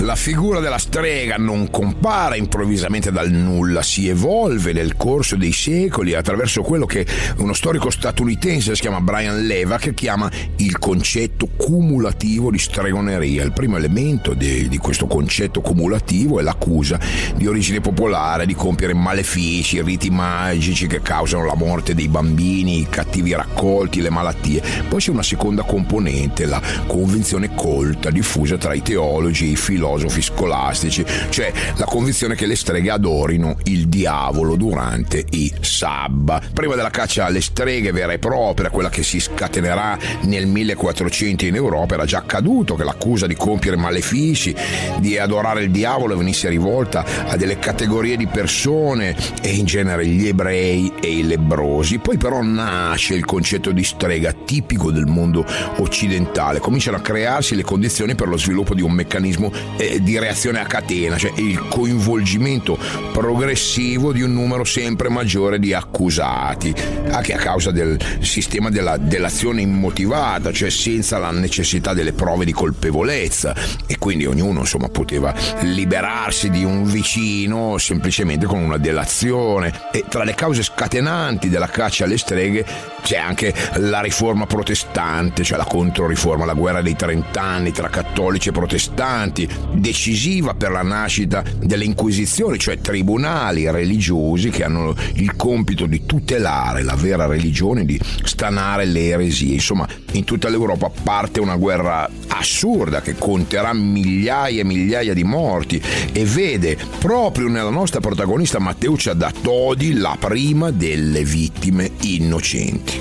La 0.00 0.14
figura 0.14 0.60
della 0.60 0.76
strega 0.76 1.36
non 1.38 1.70
compare 1.70 2.36
improvvisamente 2.36 3.10
dal 3.10 3.30
nulla, 3.30 3.82
si 3.82 4.08
evolve 4.08 4.74
nel 4.74 4.94
corso 4.94 5.36
dei 5.36 5.52
secoli 5.52 6.12
attraverso 6.12 6.60
quello 6.60 6.84
che 6.84 7.06
uno 7.38 7.54
storico 7.54 7.88
statunitense 7.88 8.74
si 8.74 8.82
chiama 8.82 9.00
Brian 9.00 9.46
Levac 9.46 9.94
chiama 9.94 10.30
il 10.56 10.78
concetto 10.78 11.48
cumulativo 11.56 12.50
di 12.50 12.58
stregoneria. 12.58 13.42
Il 13.42 13.52
primo 13.52 13.78
elemento 13.78 14.34
di, 14.34 14.68
di 14.68 14.76
questo 14.76 15.06
concetto 15.06 15.62
cumulativo 15.62 16.40
è 16.40 16.42
l'accusa 16.42 17.00
di 17.34 17.46
origine 17.46 17.80
popolare 17.80 18.44
di 18.44 18.54
compiere 18.54 18.92
malefici, 18.92 19.80
riti 19.80 20.10
magici 20.10 20.86
che 20.86 21.00
causano 21.00 21.46
la 21.46 21.56
morte 21.56 21.94
dei 21.94 22.08
bambini, 22.08 22.80
i 22.80 22.88
cattivi 22.90 23.32
raccolti, 23.32 24.02
le 24.02 24.10
malattie. 24.10 24.62
Poi 24.88 25.00
c'è 25.00 25.10
una 25.10 25.22
seconda 25.22 25.62
componente, 25.62 26.44
la 26.44 26.60
convinzione 26.86 27.54
colta 27.54 28.10
diffusa 28.10 28.58
tra 28.58 28.74
i 28.74 28.82
teologi 28.82 29.46
e 29.46 29.50
i 29.52 29.56
filosofi 29.56 29.84
filosofi 29.86 30.20
scolastici, 30.20 31.04
cioè 31.28 31.52
la 31.76 31.84
convinzione 31.84 32.34
che 32.34 32.46
le 32.46 32.56
streghe 32.56 32.90
adorino 32.90 33.56
il 33.64 33.86
diavolo 33.86 34.56
durante 34.56 35.24
i 35.30 35.52
sabba. 35.60 36.42
Prima 36.52 36.74
della 36.74 36.90
caccia 36.90 37.26
alle 37.26 37.40
streghe 37.40 37.92
vera 37.92 38.12
e 38.12 38.18
propria, 38.18 38.70
quella 38.70 38.90
che 38.90 39.04
si 39.04 39.20
scatenerà 39.20 39.96
nel 40.22 40.46
1400 40.46 41.44
in 41.46 41.54
Europa, 41.54 41.94
era 41.94 42.04
già 42.04 42.18
accaduto 42.18 42.74
che 42.74 42.82
l'accusa 42.82 43.26
di 43.26 43.36
compiere 43.36 43.76
malefici, 43.76 44.54
di 44.98 45.16
adorare 45.18 45.62
il 45.62 45.70
diavolo 45.70 46.16
venisse 46.16 46.48
rivolta 46.48 47.04
a 47.28 47.36
delle 47.36 47.58
categorie 47.58 48.16
di 48.16 48.26
persone 48.26 49.16
e 49.40 49.50
in 49.50 49.66
genere 49.66 50.06
gli 50.06 50.26
ebrei 50.26 50.92
e 51.00 51.18
i 51.18 51.26
lebrosi. 51.26 51.98
Poi 51.98 52.16
però 52.16 52.42
nasce 52.42 53.14
il 53.14 53.24
concetto 53.24 53.70
di 53.70 53.84
strega 53.84 54.32
tipico 54.32 54.90
del 54.90 55.06
mondo 55.06 55.44
occidentale, 55.76 56.58
cominciano 56.58 56.96
a 56.96 57.00
crearsi 57.00 57.54
le 57.54 57.62
condizioni 57.62 58.14
per 58.16 58.28
lo 58.28 58.36
sviluppo 58.36 58.74
di 58.74 58.82
un 58.82 58.92
meccanismo 58.92 59.52
eh, 59.76 60.02
di 60.02 60.18
reazione 60.18 60.60
a 60.60 60.64
catena, 60.64 61.16
cioè 61.16 61.32
il 61.36 61.66
coinvolgimento 61.68 62.78
progressivo 63.12 64.12
di 64.12 64.22
un 64.22 64.32
numero 64.32 64.64
sempre 64.64 65.08
maggiore 65.08 65.58
di 65.58 65.72
accusati, 65.72 66.74
anche 67.10 67.34
a 67.34 67.38
causa 67.38 67.70
del 67.70 67.98
sistema 68.20 68.70
della 68.70 68.96
delazione 68.96 69.60
immotivata, 69.60 70.52
cioè 70.52 70.70
senza 70.70 71.18
la 71.18 71.30
necessità 71.30 71.94
delle 71.94 72.12
prove 72.12 72.44
di 72.44 72.52
colpevolezza. 72.52 73.54
E 73.86 73.98
quindi 73.98 74.26
ognuno 74.26 74.60
insomma 74.60 74.88
poteva 74.88 75.34
liberarsi 75.60 76.50
di 76.50 76.64
un 76.64 76.84
vicino 76.84 77.78
semplicemente 77.78 78.46
con 78.46 78.58
una 78.58 78.78
delazione. 78.78 79.72
E 79.92 80.04
tra 80.08 80.24
le 80.24 80.34
cause 80.34 80.62
scatenanti 80.62 81.48
della 81.48 81.68
caccia 81.68 82.04
alle 82.04 82.18
streghe 82.18 82.64
c'è 83.06 83.18
anche 83.18 83.54
la 83.76 84.00
riforma 84.00 84.46
protestante, 84.46 85.44
cioè 85.44 85.56
la 85.56 85.64
controriforma, 85.64 86.44
la 86.44 86.54
guerra 86.54 86.82
dei 86.82 86.96
trent'anni 86.96 87.70
tra 87.70 87.88
cattolici 87.88 88.48
e 88.48 88.52
protestanti, 88.52 89.48
decisiva 89.74 90.54
per 90.54 90.72
la 90.72 90.82
nascita 90.82 91.44
delle 91.56 91.84
inquisizioni, 91.84 92.58
cioè 92.58 92.80
tribunali 92.80 93.70
religiosi 93.70 94.50
che 94.50 94.64
hanno 94.64 94.92
il 95.14 95.36
compito 95.36 95.86
di 95.86 96.04
tutelare 96.04 96.82
la 96.82 96.96
vera 96.96 97.26
religione, 97.26 97.84
di 97.84 97.96
stanare 98.24 98.86
le 98.86 99.04
eresie. 99.04 99.54
Insomma, 99.54 99.86
in 100.10 100.24
tutta 100.24 100.48
l'Europa 100.48 100.90
parte 101.04 101.38
una 101.38 101.54
guerra 101.54 102.10
assurda 102.26 103.02
che 103.02 103.14
conterà 103.14 103.72
migliaia 103.72 104.62
e 104.62 104.64
migliaia 104.64 105.14
di 105.14 105.22
morti 105.22 105.80
e 106.10 106.24
vede 106.24 106.76
proprio 106.98 107.46
nella 107.46 107.70
nostra 107.70 108.00
protagonista 108.00 108.58
Matteuccia 108.58 109.14
da 109.14 109.32
Todi 109.40 109.94
la 109.94 110.16
prima 110.18 110.72
delle 110.72 111.22
vittime 111.22 111.92
innocenti. 112.00 112.95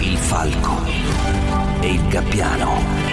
Il 0.00 0.16
falco 0.18 0.84
e 1.80 1.92
il 1.92 2.08
gabbiano 2.08 3.07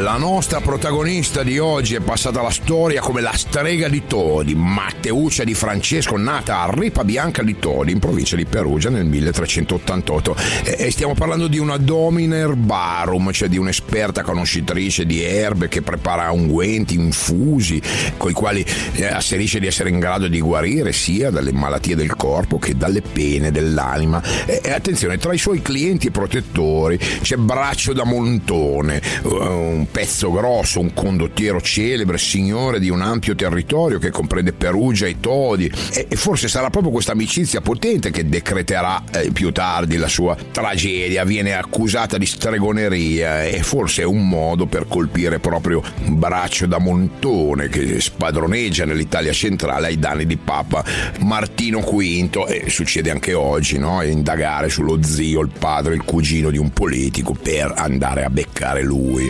la 0.00 0.16
nostra 0.16 0.60
protagonista 0.60 1.42
di 1.42 1.58
oggi 1.58 1.94
è 1.94 2.00
passata 2.00 2.40
alla 2.40 2.50
storia 2.50 3.02
come 3.02 3.20
la 3.20 3.34
strega 3.34 3.86
di 3.86 4.04
Todi, 4.06 4.54
Matteuccia 4.54 5.44
di 5.44 5.52
Francesco, 5.52 6.16
nata 6.16 6.62
a 6.62 6.70
Ripa 6.72 7.04
Bianca 7.04 7.42
di 7.42 7.58
Todi, 7.58 7.92
in 7.92 7.98
provincia 7.98 8.34
di 8.34 8.46
Perugia 8.46 8.88
nel 8.88 9.04
1388. 9.04 10.36
E 10.64 10.90
stiamo 10.90 11.12
parlando 11.12 11.48
di 11.48 11.58
una 11.58 11.76
domina 11.76 12.36
herbarum, 12.36 13.30
cioè 13.30 13.48
di 13.48 13.58
un'esperta 13.58 14.22
conoscitrice 14.22 15.04
di 15.04 15.22
erbe 15.22 15.68
che 15.68 15.82
prepara 15.82 16.30
unguenti, 16.30 16.94
infusi, 16.94 17.80
con 18.16 18.30
i 18.30 18.34
quali 18.34 18.64
eh, 18.92 19.04
asserisce 19.04 19.60
di 19.60 19.66
essere 19.66 19.90
in 19.90 19.98
grado 19.98 20.28
di 20.28 20.40
guarire 20.40 20.92
sia 20.92 21.28
dalle 21.28 21.52
malattie 21.52 21.94
del 21.94 22.16
corpo 22.16 22.58
che 22.58 22.74
dalle 22.74 23.02
pene 23.02 23.50
dell'anima. 23.50 24.22
E 24.46 24.70
attenzione, 24.70 25.18
tra 25.18 25.34
i 25.34 25.38
suoi 25.38 25.60
clienti 25.60 26.06
e 26.06 26.10
protettori 26.10 26.96
c'è 26.96 27.36
Braccio 27.36 27.92
da 27.92 28.04
Montone, 28.04 29.02
un 29.24 29.88
pezzo 29.90 30.30
grosso, 30.30 30.80
un 30.80 30.92
condottiero 30.94 31.60
celebre, 31.60 32.18
signore 32.18 32.78
di 32.78 32.88
un 32.88 33.00
ampio 33.00 33.34
territorio 33.34 33.98
che 33.98 34.10
comprende 34.10 34.52
Perugia 34.52 35.06
e 35.06 35.16
Todi 35.20 35.70
e, 35.92 36.06
e 36.08 36.16
forse 36.16 36.48
sarà 36.48 36.70
proprio 36.70 36.92
questa 36.92 37.12
amicizia 37.12 37.60
potente 37.60 38.10
che 38.10 38.28
decreterà 38.28 39.02
eh, 39.12 39.30
più 39.32 39.52
tardi 39.52 39.96
la 39.96 40.08
sua 40.08 40.36
tragedia, 40.50 41.24
viene 41.24 41.54
accusata 41.54 42.18
di 42.18 42.26
stregoneria 42.26 43.44
e 43.44 43.62
forse 43.62 44.02
è 44.02 44.04
un 44.04 44.28
modo 44.28 44.66
per 44.66 44.86
colpire 44.88 45.38
proprio 45.38 45.82
un 46.04 46.18
braccio 46.18 46.66
da 46.66 46.78
montone 46.78 47.68
che 47.68 48.00
spadroneggia 48.00 48.84
nell'Italia 48.84 49.32
centrale 49.32 49.88
ai 49.88 49.98
danni 49.98 50.26
di 50.26 50.36
Papa 50.36 50.84
Martino 51.20 51.80
V 51.80 52.44
e 52.48 52.70
succede 52.70 53.10
anche 53.10 53.34
oggi, 53.34 53.78
no? 53.78 54.02
indagare 54.02 54.68
sullo 54.68 55.02
zio, 55.02 55.40
il 55.40 55.50
padre, 55.56 55.94
il 55.94 56.02
cugino 56.02 56.50
di 56.50 56.58
un 56.58 56.70
politico 56.72 57.32
per 57.32 57.72
andare 57.76 58.24
a 58.24 58.30
beccare 58.30 58.82
lui. 58.82 59.28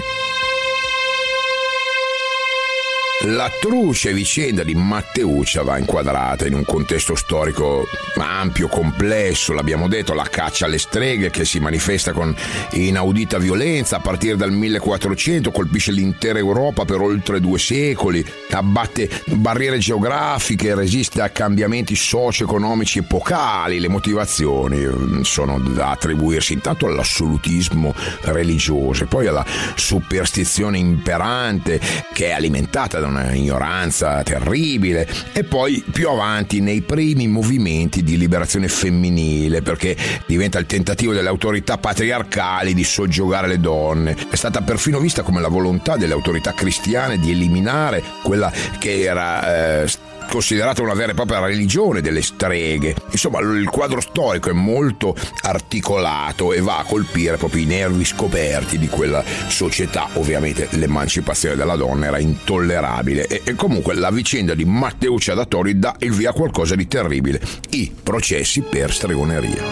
La 3.24 3.50
truce 3.60 4.14
vicenda 4.14 4.62
di 4.62 4.74
Matteuccia 4.74 5.62
va 5.62 5.76
inquadrata 5.76 6.46
in 6.46 6.54
un 6.54 6.64
contesto 6.64 7.14
storico 7.14 7.86
ampio, 8.16 8.66
complesso, 8.66 9.52
l'abbiamo 9.52 9.88
detto, 9.88 10.14
la 10.14 10.26
caccia 10.30 10.64
alle 10.64 10.78
streghe 10.78 11.28
che 11.28 11.44
si 11.44 11.60
manifesta 11.60 12.12
con 12.12 12.34
inaudita 12.72 13.36
violenza 13.36 13.96
a 13.96 14.00
partire 14.00 14.36
dal 14.36 14.52
1400, 14.52 15.50
colpisce 15.50 15.92
l'intera 15.92 16.38
Europa 16.38 16.86
per 16.86 17.02
oltre 17.02 17.40
due 17.40 17.58
secoli, 17.58 18.24
abbatte 18.52 19.10
barriere 19.26 19.76
geografiche, 19.76 20.74
resiste 20.74 21.20
a 21.20 21.28
cambiamenti 21.28 21.94
socio-economici 21.96 23.00
epocali, 23.00 23.80
le 23.80 23.88
motivazioni 23.88 24.78
mm, 24.78 25.20
sono 25.20 25.58
da 25.58 25.90
attribuirsi 25.90 26.54
intanto 26.54 26.86
all'assolutismo 26.86 27.94
religioso 28.22 29.04
e 29.04 29.06
poi 29.08 29.26
alla 29.26 29.44
superstizione 29.74 30.78
imperante 30.78 31.78
che 32.14 32.28
è 32.28 32.30
alimentata 32.30 32.98
da 32.98 33.08
una 33.10 33.32
ignoranza 33.34 34.22
terribile 34.22 35.06
e 35.32 35.44
poi 35.44 35.84
più 35.92 36.08
avanti 36.08 36.60
nei 36.60 36.80
primi 36.80 37.28
movimenti 37.28 38.02
di 38.02 38.16
liberazione 38.16 38.68
femminile 38.68 39.62
perché 39.62 39.96
diventa 40.26 40.58
il 40.58 40.66
tentativo 40.66 41.12
delle 41.12 41.28
autorità 41.28 41.76
patriarcali 41.78 42.72
di 42.74 42.84
soggiogare 42.84 43.48
le 43.48 43.60
donne. 43.60 44.16
È 44.30 44.36
stata 44.36 44.62
perfino 44.62 44.98
vista 44.98 45.22
come 45.22 45.40
la 45.40 45.48
volontà 45.48 45.96
delle 45.96 46.12
autorità 46.12 46.52
cristiane 46.54 47.18
di 47.18 47.30
eliminare 47.30 48.02
quella 48.22 48.50
che 48.78 49.02
era 49.02 49.82
eh, 49.82 49.88
considerata 50.30 50.80
una 50.80 50.94
vera 50.94 51.10
e 51.10 51.14
propria 51.14 51.40
religione 51.40 52.00
delle 52.00 52.22
streghe. 52.22 52.94
Insomma, 53.10 53.40
il 53.40 53.68
quadro 53.68 54.00
storico 54.00 54.48
è 54.48 54.52
molto 54.52 55.14
articolato 55.42 56.52
e 56.52 56.60
va 56.60 56.78
a 56.78 56.84
colpire 56.84 57.36
proprio 57.36 57.62
i 57.62 57.66
nervi 57.66 58.04
scoperti 58.04 58.78
di 58.78 58.88
quella 58.88 59.22
società. 59.48 60.08
Ovviamente 60.14 60.68
l'emancipazione 60.70 61.56
della 61.56 61.76
donna 61.76 62.06
era 62.06 62.18
intollerabile 62.18 63.26
e, 63.26 63.42
e 63.44 63.54
comunque 63.54 63.94
la 63.94 64.10
vicenda 64.10 64.54
di 64.54 64.64
Matteo 64.64 65.18
Ciadatori 65.18 65.78
dà 65.78 65.96
il 65.98 66.12
via 66.12 66.30
a 66.30 66.34
qualcosa 66.34 66.76
di 66.76 66.86
terribile, 66.86 67.40
i 67.70 67.92
processi 68.00 68.62
per 68.62 68.92
stregoneria. 68.92 69.64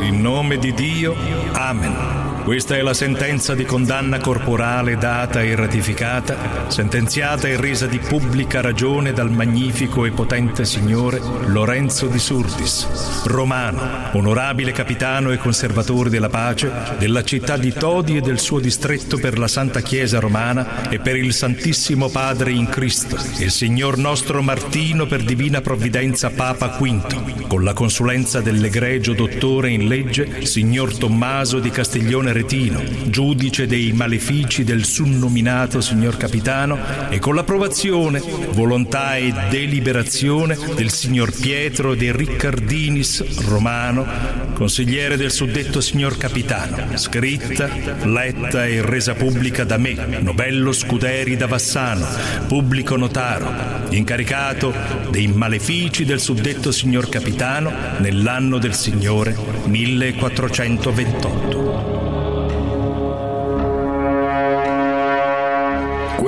In 0.00 0.20
nome 0.20 0.58
di 0.58 0.74
Dio, 0.74 1.14
Amen. 1.52 2.29
Questa 2.44 2.74
è 2.74 2.80
la 2.80 2.94
sentenza 2.94 3.54
di 3.54 3.64
condanna 3.64 4.18
corporale 4.18 4.96
data 4.96 5.42
e 5.42 5.54
ratificata, 5.54 6.68
sentenziata 6.68 7.46
e 7.46 7.60
resa 7.60 7.86
di 7.86 7.98
pubblica 7.98 8.60
ragione 8.60 9.12
dal 9.12 9.30
magnifico 9.30 10.04
e 10.04 10.10
potente 10.10 10.64
signore 10.64 11.20
Lorenzo 11.46 12.06
di 12.06 12.18
Surdis, 12.18 13.22
romano, 13.26 14.10
onorabile 14.12 14.72
capitano 14.72 15.30
e 15.30 15.36
conservatore 15.36 16.10
della 16.10 16.28
pace 16.28 16.72
della 16.98 17.22
città 17.22 17.56
di 17.56 17.72
Todi 17.72 18.16
e 18.16 18.20
del 18.20 18.40
suo 18.40 18.58
distretto 18.58 19.18
per 19.18 19.38
la 19.38 19.48
Santa 19.48 19.80
Chiesa 19.80 20.18
romana 20.18 20.88
e 20.88 20.98
per 20.98 21.16
il 21.16 21.34
Santissimo 21.34 22.08
Padre 22.08 22.52
in 22.52 22.68
Cristo, 22.68 23.16
il 23.38 23.50
Signor 23.50 23.96
nostro 23.98 24.42
Martino 24.42 25.06
per 25.06 25.22
divina 25.22 25.60
provvidenza 25.60 26.30
Papa 26.30 26.68
V, 26.78 27.46
con 27.46 27.62
la 27.62 27.74
consulenza 27.74 28.40
dell'egregio 28.40 29.12
dottore 29.12 29.70
in 29.70 29.86
legge, 29.86 30.46
Signor 30.46 30.96
Tommaso 30.96 31.60
di 31.60 31.70
Castiglione 31.70 32.29
Retino, 32.32 32.82
giudice 33.06 33.66
dei 33.66 33.92
malefici 33.92 34.64
del 34.64 34.84
sunnominato 34.84 35.80
signor 35.80 36.16
capitano, 36.16 36.78
e 37.08 37.18
con 37.18 37.34
l'approvazione, 37.34 38.22
volontà 38.50 39.16
e 39.16 39.32
deliberazione 39.48 40.56
del 40.74 40.90
signor 40.90 41.32
Pietro 41.32 41.94
de 41.94 42.12
Riccardinis 42.12 43.46
Romano, 43.46 44.06
consigliere 44.54 45.16
del 45.16 45.30
suddetto 45.30 45.80
signor 45.80 46.16
capitano, 46.16 46.96
scritta, 46.96 47.68
letta 48.04 48.66
e 48.66 48.82
resa 48.82 49.14
pubblica 49.14 49.64
da 49.64 49.78
me, 49.78 49.94
Nobello 50.20 50.72
Scuderi 50.72 51.36
da 51.36 51.46
Vassano, 51.46 52.06
pubblico 52.46 52.96
notaro, 52.96 53.88
incaricato 53.90 54.74
dei 55.10 55.28
malefici 55.28 56.04
del 56.04 56.20
suddetto 56.20 56.72
signor 56.72 57.08
capitano 57.08 57.72
nell'anno 57.98 58.58
del 58.58 58.74
Signore 58.74 59.36
1428. 59.66 61.89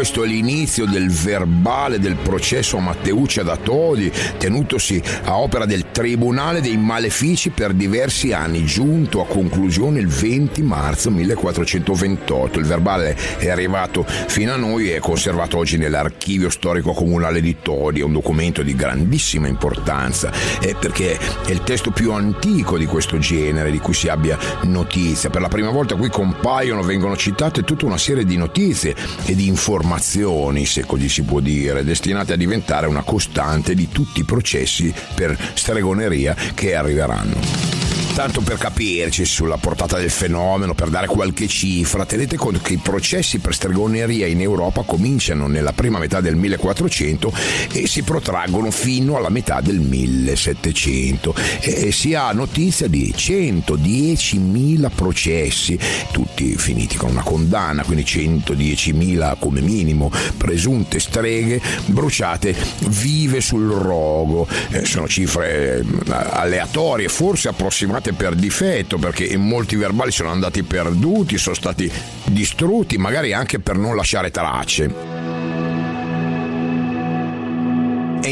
Questo 0.03 0.25
è 0.25 0.27
l'inizio 0.27 0.85
del 0.85 1.13
verbale 1.13 2.01
del 2.01 2.17
processo 2.17 2.77
a 2.77 2.81
Matteuccia 2.81 3.45
da 3.45 3.57
Todi, 3.57 4.11
tenutosi 4.37 5.01
a 5.23 5.39
opera 5.39 5.65
del 5.65 5.93
Tribunale 5.93 6.61
dei 6.61 6.77
Malefici 6.77 7.51
per 7.51 7.73
diversi 7.73 8.33
anni, 8.33 8.65
giunto 8.65 9.21
a 9.21 9.27
conclusione 9.27 10.01
il 10.01 10.09
20 10.09 10.61
marzo 10.63 11.09
1428. 11.13 12.59
Il 12.59 12.65
verbale 12.65 13.17
è 13.39 13.49
arrivato 13.49 14.05
fino 14.05 14.53
a 14.53 14.57
noi 14.57 14.91
e 14.91 14.97
è 14.97 14.99
conservato 14.99 15.59
oggi 15.59 15.77
nell'archivio 15.77 16.51
storico 16.51 16.95
comunale 16.95 17.41
di 17.41 17.59
Todi, 17.63 18.01
è 18.01 18.03
un 18.03 18.13
documento 18.13 18.65
di 18.65 18.75
grandissima 18.75 19.47
importanza, 19.47 20.33
eh, 20.61 20.75
perché 20.77 21.17
è 21.17 21.51
il 21.53 21.63
testo 21.63 21.93
più 21.93 22.11
antico 22.11 22.77
di 22.77 22.87
questo 22.87 23.19
genere 23.19 23.71
di 23.71 23.79
cui 23.79 23.95
si 23.95 24.09
abbia 24.09 24.37
notizia. 24.63 25.31
Per 25.31 25.41
la 25.41 25.49
prima 25.49 25.71
volta 25.71 25.95
qui 25.95 26.09
compaiono, 26.09 26.83
vengono 26.83 27.17
citate 27.17 27.63
tutta 27.63 27.87
una 27.87 27.99
serie 27.99 28.25
di 28.25 28.37
notizie 28.37 28.97
e 29.27 29.37
di 29.37 29.47
informazioni 29.47 29.91
informazioni, 29.93 30.65
se 30.65 30.85
così 30.87 31.09
si 31.09 31.23
può 31.23 31.41
dire, 31.41 31.85
destinate 31.85 32.33
a 32.33 32.37
diventare 32.37 32.87
una 32.87 33.03
costante 33.03 33.75
di 33.75 33.89
tutti 33.89 34.21
i 34.21 34.25
processi 34.25 34.93
per 35.15 35.37
stregoneria 35.55 36.35
che 36.55 36.75
arriveranno. 36.75 37.82
Tanto 38.15 38.43
per 38.43 38.59
capirci 38.59 39.25
sulla 39.25 39.57
portata 39.57 39.97
del 39.97 40.11
fenomeno, 40.11 40.75
per 40.75 40.91
dare 40.91 41.07
qualche 41.07 41.49
cifra, 41.49 42.05
tenete 42.05 42.37
conto 42.37 42.61
che 42.61 42.75
i 42.75 42.77
processi 42.77 43.39
per 43.39 43.55
stregoneria 43.55 44.27
in 44.27 44.43
Europa 44.43 44.83
cominciano 44.83 45.47
nella 45.47 45.73
prima 45.73 45.99
metà 45.99 46.21
del 46.21 46.37
1400 46.37 47.33
e 47.73 47.87
si 47.87 48.03
protraggono 48.03 48.71
fino 48.71 49.17
alla 49.17 49.31
metà 49.31 49.63
del 49.63 49.81
1700 49.81 51.35
e 51.61 51.91
si 51.91 52.15
ha 52.15 52.31
notizia 52.33 52.87
di 52.87 53.15
110.000 53.17 54.91
processi, 54.95 55.79
tutti 56.13 56.55
finiti 56.59 56.99
con 56.99 57.11
una 57.11 57.23
condanna, 57.23 57.83
quindi 57.83 58.05
110.000 58.05 59.37
come 59.39 59.63
minimo 59.63 60.11
presunte 60.37 61.01
streghe 61.01 61.61
bruciate 61.87 62.55
vive 62.89 63.41
sul 63.41 63.69
rogo. 63.69 64.47
Eh, 64.71 64.85
sono 64.85 65.09
cifre 65.09 65.79
eh, 65.79 65.85
aleatorie, 66.13 67.09
forse 67.09 67.49
approssimate 67.49 68.02
chiamate 68.03 68.13
per 68.13 68.35
difetto 68.35 68.99
perché 68.99 69.37
molti 69.37 69.77
verbali 69.77 70.11
sono 70.11 70.31
andati 70.31 70.65
perduti, 70.65 71.39
sono 71.39 71.55
stati 71.55 71.91
distrutti, 72.25 72.99
magari 72.99 73.33
anche 73.33 73.61
per 73.61 73.77
non 73.77 73.95
lasciare 73.95 74.31
tracce. 74.31 75.32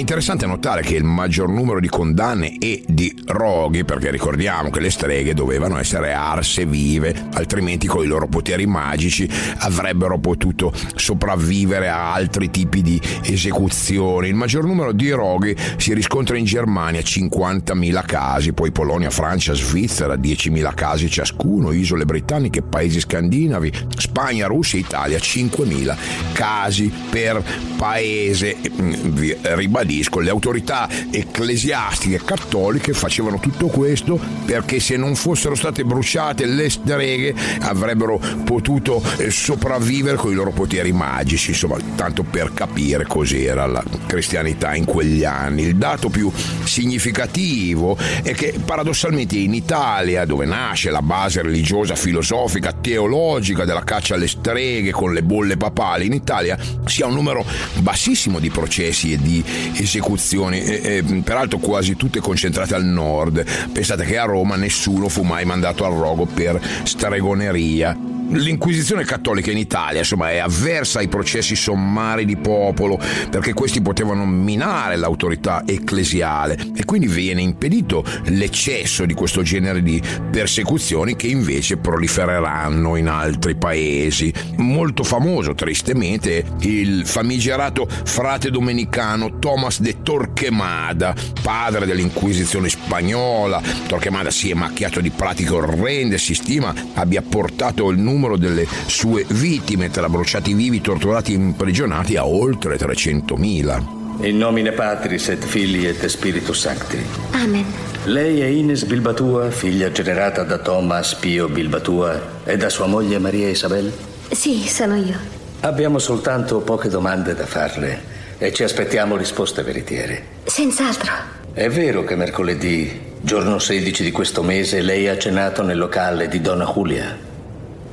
Interessante 0.01 0.47
notare 0.47 0.81
che 0.81 0.95
il 0.95 1.05
maggior 1.05 1.51
numero 1.51 1.79
di 1.79 1.89
condanne 1.89 2.57
e 2.59 2.83
di 2.87 3.15
roghi, 3.27 3.85
perché 3.85 4.11
ricordiamo 4.11 4.71
che 4.71 4.81
le 4.81 4.91
streghe 4.91 5.35
dovevano 5.35 5.79
essere 5.79 6.15
arse 6.15 6.65
vive, 6.65 7.29
altrimenti 7.35 7.87
con 7.87 8.03
i 8.03 8.07
loro 8.07 8.27
poteri 8.27 8.67
magici 8.67 9.29
avrebbero 9.59 10.19
potuto 10.19 10.73
sopravvivere 10.95 11.91
a 11.91 12.15
altri 12.15 12.51
tipi 12.51 12.81
di 12.81 13.01
esecuzioni. 13.23 14.29
Il 14.29 14.35
maggior 14.35 14.65
numero 14.65 14.93
di 14.93 15.11
roghi 15.11 15.55
si 15.77 15.93
riscontra 15.93 16.39
in 16.39 16.45
Germania, 16.47 17.01
50.000 17.01 18.05
casi, 18.07 18.53
poi 18.55 18.73
Polonia, 18.73 19.11
Francia, 19.11 19.53
Svizzera, 19.53 20.15
10.000 20.15 20.75
casi 20.75 21.11
ciascuno, 21.11 21.73
isole 21.73 22.07
britanniche, 22.07 22.63
paesi 22.63 23.01
scandinavi, 23.01 23.73
Spagna, 23.97 24.47
Russia, 24.47 24.79
Italia, 24.79 25.19
5.000 25.19 25.97
casi 26.33 26.91
per 27.11 27.43
paese. 27.77 28.57
Mm, 28.81 29.19
ribadisco 29.57 29.89
ribadisco, 29.91 30.21
le 30.21 30.31
autorità 30.31 30.89
ecclesiastiche 31.11 32.21
cattoliche 32.25 32.93
facevano 32.93 33.41
tutto 33.41 33.67
questo 33.67 34.19
perché 34.45 34.79
se 34.79 34.97
non 34.97 35.17
fossero 35.17 35.55
state 35.55 35.85
bruciate 35.85 36.47
le 36.47 36.71
streghe 36.71 37.35
avrebbero 37.61 38.21
potuto 38.45 39.03
eh, 39.19 39.31
sopravvivere 39.31 40.17
con 40.17 40.31
i 40.31 40.35
loro 40.35 40.53
poteri 40.53 40.93
magici, 40.93 41.51
insomma, 41.51 41.77
tanto 41.97 42.23
per 42.23 42.53
capire 42.55 43.05
cos'era 43.07 43.67
la 43.67 43.83
cristianità 44.07 44.75
in 44.75 44.85
quegli 44.85 45.25
anni. 45.25 45.63
Il 45.63 45.77
dato 45.77 46.09
più 46.09 46.31
significativo 46.65 47.97
è 48.23 48.33
che 48.33 48.55
paradossalmente 48.65 49.37
in 49.37 49.55
Italia, 49.55 50.25
dove 50.25 50.45
nasce 50.45 50.91
la 50.91 51.03
base 51.03 51.43
religiosa, 51.43 51.97
filosofica, 51.97 52.73
teologica 52.73 53.65
della 53.65 53.83
caccia 53.85 54.15
alle 54.15 54.29
streghe 54.29 54.93
con 54.93 55.13
le 55.13 55.23
bolle 55.23 55.57
papali, 55.57 56.07
in 56.07 56.13
Italia 56.13 56.59
si 56.85 57.03
ha 57.03 57.07
un 57.07 57.15
numero 57.15 57.45
bassissimo 57.79 58.39
di 58.39 58.51
processi 58.51 59.13
e 59.13 59.19
di 59.19 59.43
esecuzioni, 59.81 60.63
e, 60.63 60.81
e, 60.83 61.23
peraltro 61.23 61.59
quasi 61.59 61.97
tutte 61.97 62.21
concentrate 62.21 62.75
al 62.75 62.85
nord. 62.85 63.45
Pensate 63.73 64.05
che 64.05 64.19
a 64.19 64.25
Roma 64.25 64.57
nessuno 64.57 65.09
fu 65.09 65.23
mai 65.23 65.45
mandato 65.45 65.85
al 65.85 65.93
rogo 65.93 66.27
per 66.27 66.61
stregoneria 66.85 68.10
l'inquisizione 68.33 69.05
cattolica 69.05 69.51
in 69.51 69.59
Italia 69.59 70.01
insomma, 70.01 70.31
è 70.31 70.39
avversa 70.39 71.01
ai 71.01 71.09
processi 71.09 71.57
sommari 71.57 72.25
di 72.25 72.37
popolo 72.37 72.99
perché 73.31 73.53
questi 73.53 73.81
potevano 73.81 74.25
minare 74.27 74.97
l'autorità 74.97 75.63
ecclesiale 75.67 76.57
e 76.75 76.85
quindi 76.85 77.07
viene 77.07 77.43
impedito 77.43 78.05
l'eccesso 78.25 79.05
di 79.05 79.15
questo 79.15 79.43
genere 79.43 79.83
di 79.83 80.01
persecuzioni 80.31 81.17
che 81.17 81.27
invece 81.27 81.77
prolifereranno 81.77 82.97
in 82.97 83.09
altri 83.09 83.57
paesi. 83.57 84.33
Molto 84.57 85.03
famoso, 85.03 85.55
tristemente, 85.55 86.45
il 86.61 87.07
famigerato 87.07 87.89
frate 87.89 88.51
domenicano 88.51 89.39
Thomas 89.39 89.81
de 89.81 90.03
Torquemada, 90.03 91.15
padre 91.43 91.87
dell'inquisizione 91.87 92.69
spagnola. 92.69 93.61
Torquemada 93.87 94.31
si 94.31 94.51
è 94.51 94.55
macchiato 94.55 95.01
di 95.01 95.11
pratiche 95.11 95.53
orrende, 95.53 96.19
si 96.19 96.35
stima 96.35 96.75
abbia 96.95 97.23
portato 97.23 97.91
il 97.91 97.99
numero 97.99 98.20
numero 98.21 98.37
delle 98.37 98.67
sue 98.87 99.25
vittime 99.27 99.89
tra 99.89 100.07
bruciati 100.11 100.53
vivi, 100.53 100.83
torturati 100.83 101.33
e 101.33 101.37
imprigionati 101.37 102.17
a 102.17 102.27
oltre 102.27 102.77
300.000. 102.77 103.99
In 104.27 104.37
nomine 104.37 104.73
Patris 104.73 105.29
et 105.29 105.43
Filii 105.43 105.87
et 105.87 106.05
Spiritus 106.05 106.61
Sancti. 106.61 106.99
Amen. 107.31 107.65
Lei 108.05 108.41
è 108.41 108.45
Ines 108.45 108.85
Bilbatua, 108.85 109.51
figlia 109.51 109.91
generata 109.91 110.43
da 110.43 110.59
Thomas 110.59 111.15
Pio 111.15 111.49
Bilbatua 111.49 112.43
e 112.45 112.59
da 112.59 112.69
sua 112.69 112.87
moglie 112.87 113.19
Maria 113.19 113.49
Isabel? 113.49 113.91
Sì, 114.31 114.69
sono 114.69 114.97
io. 114.97 115.17
Abbiamo 115.61 115.99
soltanto 115.99 116.61
poche 116.61 116.91
domande 116.91 117.35
da 117.35 117.47
farle 117.47 118.03
e 118.37 118.53
ci 118.53 118.63
aspettiamo 118.63 119.17
risposte 119.17 119.63
veritiere. 119.63 120.25
Senz'altro. 120.45 121.13
È 121.55 121.69
vero 121.69 122.05
che 122.05 122.17
mercoledì, 122.17 123.01
giorno 123.21 123.59
16 123.59 124.03
di 124.03 124.11
questo 124.11 124.43
mese, 124.43 124.83
lei 124.83 125.09
ha 125.09 125.17
cenato 125.17 125.63
nel 125.63 125.79
locale 125.79 126.29
di 126.29 126.41
Donna 126.43 126.71
Julia? 126.71 127.29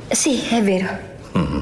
Sì, 0.10 0.42
è 0.50 0.62
vero. 0.62 0.98
Mm. 1.38 1.60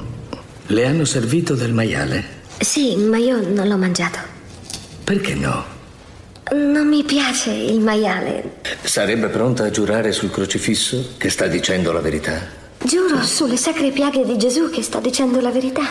Le 0.68 0.86
hanno 0.86 1.06
servito 1.06 1.56
del 1.56 1.74
maiale? 1.74 2.24
Sì, 2.60 2.96
ma 2.96 3.18
io 3.18 3.42
non 3.48 3.68
l'ho 3.68 3.78
mangiato. 3.78 4.20
Perché 5.04 5.36
no? 5.36 5.74
Non 6.54 6.88
mi 6.88 7.04
piace 7.04 7.52
il 7.52 7.80
maiale. 7.80 8.58
Sarebbe 8.84 9.28
pronta 9.28 9.66
a 9.66 9.70
giurare 9.72 10.12
sul 10.12 10.32
crocifisso 10.32 11.14
che 11.18 11.30
sta 11.30 11.48
dicendo 11.48 11.92
la 11.92 12.02
verità? 12.02 12.40
Giuro 12.84 13.24
sulle 13.24 13.58
sacre 13.58 13.92
piaghe 13.92 14.24
di 14.26 14.38
Gesù 14.38 14.70
che 14.70 14.84
sta 14.84 15.00
dicendo 15.00 15.42
la 15.42 15.50
verità. 15.50 15.84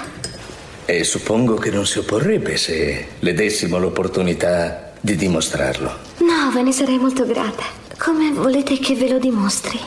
E 0.84 1.02
suppongo 1.02 1.56
che 1.56 1.70
non 1.70 1.86
si 1.86 1.98
opporrebbe 1.98 2.56
se 2.56 3.06
le 3.18 3.34
dessimo 3.34 3.78
l'opportunità 3.78 4.92
di 5.00 5.16
dimostrarlo. 5.16 5.92
No, 6.18 6.50
ve 6.52 6.62
ne 6.62 6.72
sarei 6.72 6.98
molto 6.98 7.26
grata. 7.26 7.64
Come 7.98 8.30
volete 8.32 8.78
che 8.78 8.94
ve 8.94 9.08
lo 9.08 9.18
dimostri? 9.18 9.80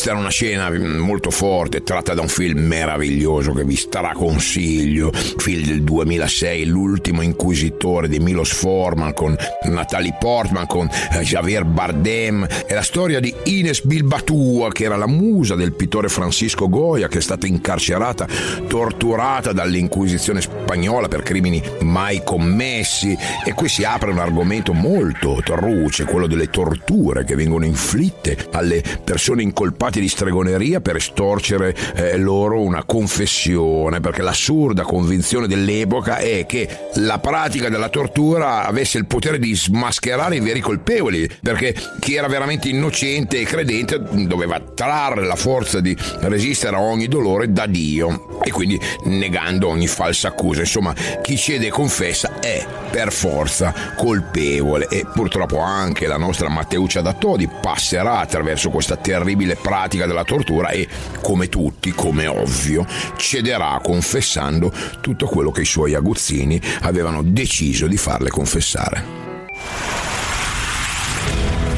Questa 0.00 0.16
era 0.16 0.26
una 0.26 0.30
scena 0.30 0.70
molto 0.98 1.30
forte, 1.30 1.82
tratta 1.82 2.14
da 2.14 2.22
un 2.22 2.28
film 2.28 2.60
meraviglioso 2.60 3.52
che 3.52 3.64
vi 3.64 3.76
straconsiglio, 3.76 5.12
film 5.12 5.66
del 5.66 5.82
2006, 5.82 6.64
L'ultimo 6.64 7.20
inquisitore 7.20 8.08
di 8.08 8.18
Milos 8.18 8.50
Forman 8.50 9.12
con 9.12 9.36
Natalie 9.64 10.16
Portman, 10.18 10.66
con 10.66 10.88
eh, 10.88 11.20
Javier 11.20 11.66
Bardem. 11.66 12.46
È 12.46 12.72
la 12.72 12.80
storia 12.80 13.20
di 13.20 13.34
Ines 13.44 13.84
Bilbatua, 13.84 14.70
che 14.70 14.84
era 14.84 14.96
la 14.96 15.06
musa 15.06 15.54
del 15.54 15.74
pittore 15.74 16.08
Francisco 16.08 16.70
Goya, 16.70 17.08
che 17.08 17.18
è 17.18 17.22
stata 17.22 17.46
incarcerata, 17.46 18.26
torturata 18.68 19.52
dall'Inquisizione 19.52 20.40
spagnola 20.40 21.08
per 21.08 21.22
crimini 21.22 21.62
mai 21.80 22.22
commessi. 22.24 23.14
E 23.44 23.52
qui 23.52 23.68
si 23.68 23.84
apre 23.84 24.12
un 24.12 24.18
argomento 24.18 24.72
molto 24.72 25.42
truce, 25.44 26.04
quello 26.04 26.26
delle 26.26 26.48
torture 26.48 27.24
che 27.24 27.34
vengono 27.34 27.66
inflitte 27.66 28.48
alle 28.52 28.82
persone 29.04 29.42
incolpate 29.42 29.89
incolpati 29.90 30.00
di 30.00 30.08
stregoneria 30.08 30.80
per 30.80 30.96
estorcere 30.96 31.74
eh, 31.94 32.16
loro 32.16 32.60
una 32.62 32.84
confessione, 32.84 34.00
perché 34.00 34.22
l'assurda 34.22 34.82
convinzione 34.82 35.48
dell'epoca 35.48 36.18
è 36.18 36.46
che 36.46 36.68
la 36.94 37.18
pratica 37.18 37.68
della 37.68 37.88
tortura 37.88 38.64
avesse 38.66 38.98
il 38.98 39.06
potere 39.06 39.38
di 39.38 39.54
smascherare 39.54 40.36
i 40.36 40.40
veri 40.40 40.60
colpevoli, 40.60 41.28
perché 41.42 41.74
chi 41.98 42.14
era 42.14 42.28
veramente 42.28 42.68
innocente 42.68 43.40
e 43.40 43.44
credente 43.44 44.00
doveva 44.26 44.60
trarre 44.60 45.26
la 45.26 45.36
forza 45.36 45.80
di 45.80 45.96
resistere 46.20 46.76
a 46.76 46.80
ogni 46.80 47.08
dolore 47.08 47.52
da 47.52 47.66
Dio 47.66 48.38
e 48.42 48.50
quindi 48.50 48.78
negando 49.04 49.68
ogni 49.68 49.88
falsa 49.88 50.28
accusa. 50.28 50.60
Insomma, 50.60 50.94
chi 51.20 51.36
cede 51.36 51.66
e 51.66 51.70
confessa 51.70 52.38
è 52.38 52.64
per 52.90 53.12
forza 53.12 53.72
colpevole 53.96 54.86
e 54.88 55.06
purtroppo 55.12 55.58
anche 55.58 56.06
la 56.06 56.16
nostra 56.16 56.48
Matteuccia 56.48 57.00
da 57.00 57.12
Todi 57.12 57.48
passerà 57.48 58.18
attraverso 58.18 58.70
questa 58.70 58.96
terribile 58.96 59.56
pratica 59.56 59.79
pratica 59.80 60.04
della 60.04 60.24
tortura 60.24 60.68
e, 60.68 60.86
come 61.22 61.48
tutti, 61.48 61.92
come 61.92 62.26
ovvio, 62.26 62.86
cederà 63.16 63.80
confessando 63.82 64.70
tutto 65.00 65.26
quello 65.26 65.50
che 65.50 65.62
i 65.62 65.66
suoi 65.66 65.94
aguzzini 65.94 66.60
avevano 66.82 67.22
deciso 67.22 67.86
di 67.86 67.96
farle 67.96 68.28
confessare. 68.28 69.18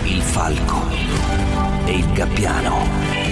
Il 0.02 0.20
falco 0.20 0.88
e 1.84 1.92
il 1.92 2.12
gabbiano 2.12 3.22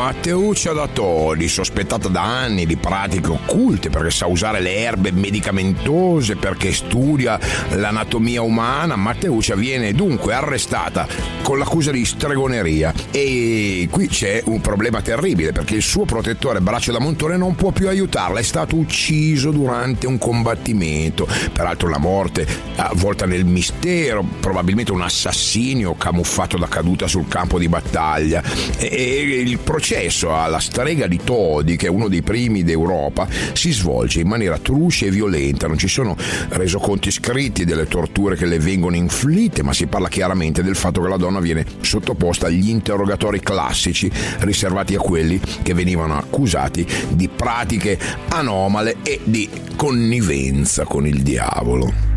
Matteuccia 0.00 0.72
da 0.72 0.86
Todi, 0.86 1.46
sospettata 1.46 2.08
da 2.08 2.22
anni 2.22 2.64
di 2.64 2.78
pratiche 2.78 3.32
occulte 3.32 3.90
perché 3.90 4.10
sa 4.10 4.26
usare 4.28 4.58
le 4.60 4.76
erbe 4.76 5.12
medicamentose, 5.12 6.36
perché 6.36 6.72
studia 6.72 7.38
l'anatomia 7.72 8.40
umana, 8.40 8.96
Matteuccia 8.96 9.54
viene 9.56 9.92
dunque 9.92 10.32
arrestata 10.32 11.06
con 11.42 11.58
l'accusa 11.58 11.90
di 11.90 12.04
stregoneria. 12.04 12.92
E 13.10 13.88
qui 13.90 14.08
c'è 14.08 14.42
un 14.46 14.60
problema 14.60 15.02
terribile 15.02 15.52
perché 15.52 15.74
il 15.74 15.82
suo 15.82 16.04
protettore 16.04 16.60
Braccio 16.60 16.92
da 16.92 17.00
Montone 17.00 17.36
non 17.36 17.54
può 17.54 17.70
più 17.70 17.88
aiutarla, 17.88 18.38
è 18.40 18.42
stato 18.42 18.76
ucciso 18.76 19.50
durante 19.50 20.06
un 20.06 20.18
combattimento. 20.18 21.26
Peraltro 21.52 21.88
la 21.88 21.98
morte 21.98 22.46
avvolta 22.76 23.26
nel 23.26 23.44
mistero, 23.44 24.24
probabilmente 24.40 24.92
un 24.92 25.02
assassinio 25.02 25.94
camuffato 25.94 26.56
da 26.56 26.68
caduta 26.68 27.06
sul 27.06 27.28
campo 27.28 27.58
di 27.58 27.68
battaglia. 27.68 28.42
E 28.78 29.42
il 29.44 29.58
processo 29.58 30.34
alla 30.34 30.60
strega 30.60 31.06
di 31.06 31.20
Todi, 31.22 31.76
che 31.76 31.86
è 31.86 31.90
uno 31.90 32.08
dei 32.08 32.22
primi 32.22 32.62
d'Europa, 32.62 33.28
si 33.52 33.72
svolge 33.72 34.20
in 34.20 34.28
maniera 34.28 34.58
truce 34.58 35.06
e 35.06 35.10
violenta. 35.10 35.66
Non 35.66 35.78
ci 35.78 35.88
sono 35.88 36.16
resoconti 36.50 37.10
scritti 37.10 37.64
delle 37.64 37.86
torture 37.86 38.36
che 38.36 38.46
le 38.46 38.58
vengono 38.58 38.96
inflitte, 38.96 39.62
ma 39.62 39.72
si 39.72 39.86
parla 39.86 40.08
chiaramente 40.08 40.62
del 40.62 40.76
fatto 40.76 41.00
che 41.00 41.08
la 41.08 41.16
donna 41.16 41.29
viene 41.38 41.64
sottoposta 41.80 42.46
agli 42.46 42.68
interrogatori 42.68 43.38
classici 43.38 44.10
riservati 44.40 44.96
a 44.96 44.98
quelli 44.98 45.40
che 45.62 45.74
venivano 45.74 46.16
accusati 46.16 46.84
di 47.10 47.28
pratiche 47.28 47.96
anomale 48.30 48.96
e 49.04 49.20
di 49.22 49.48
connivenza 49.76 50.84
con 50.84 51.06
il 51.06 51.22
diavolo. 51.22 52.09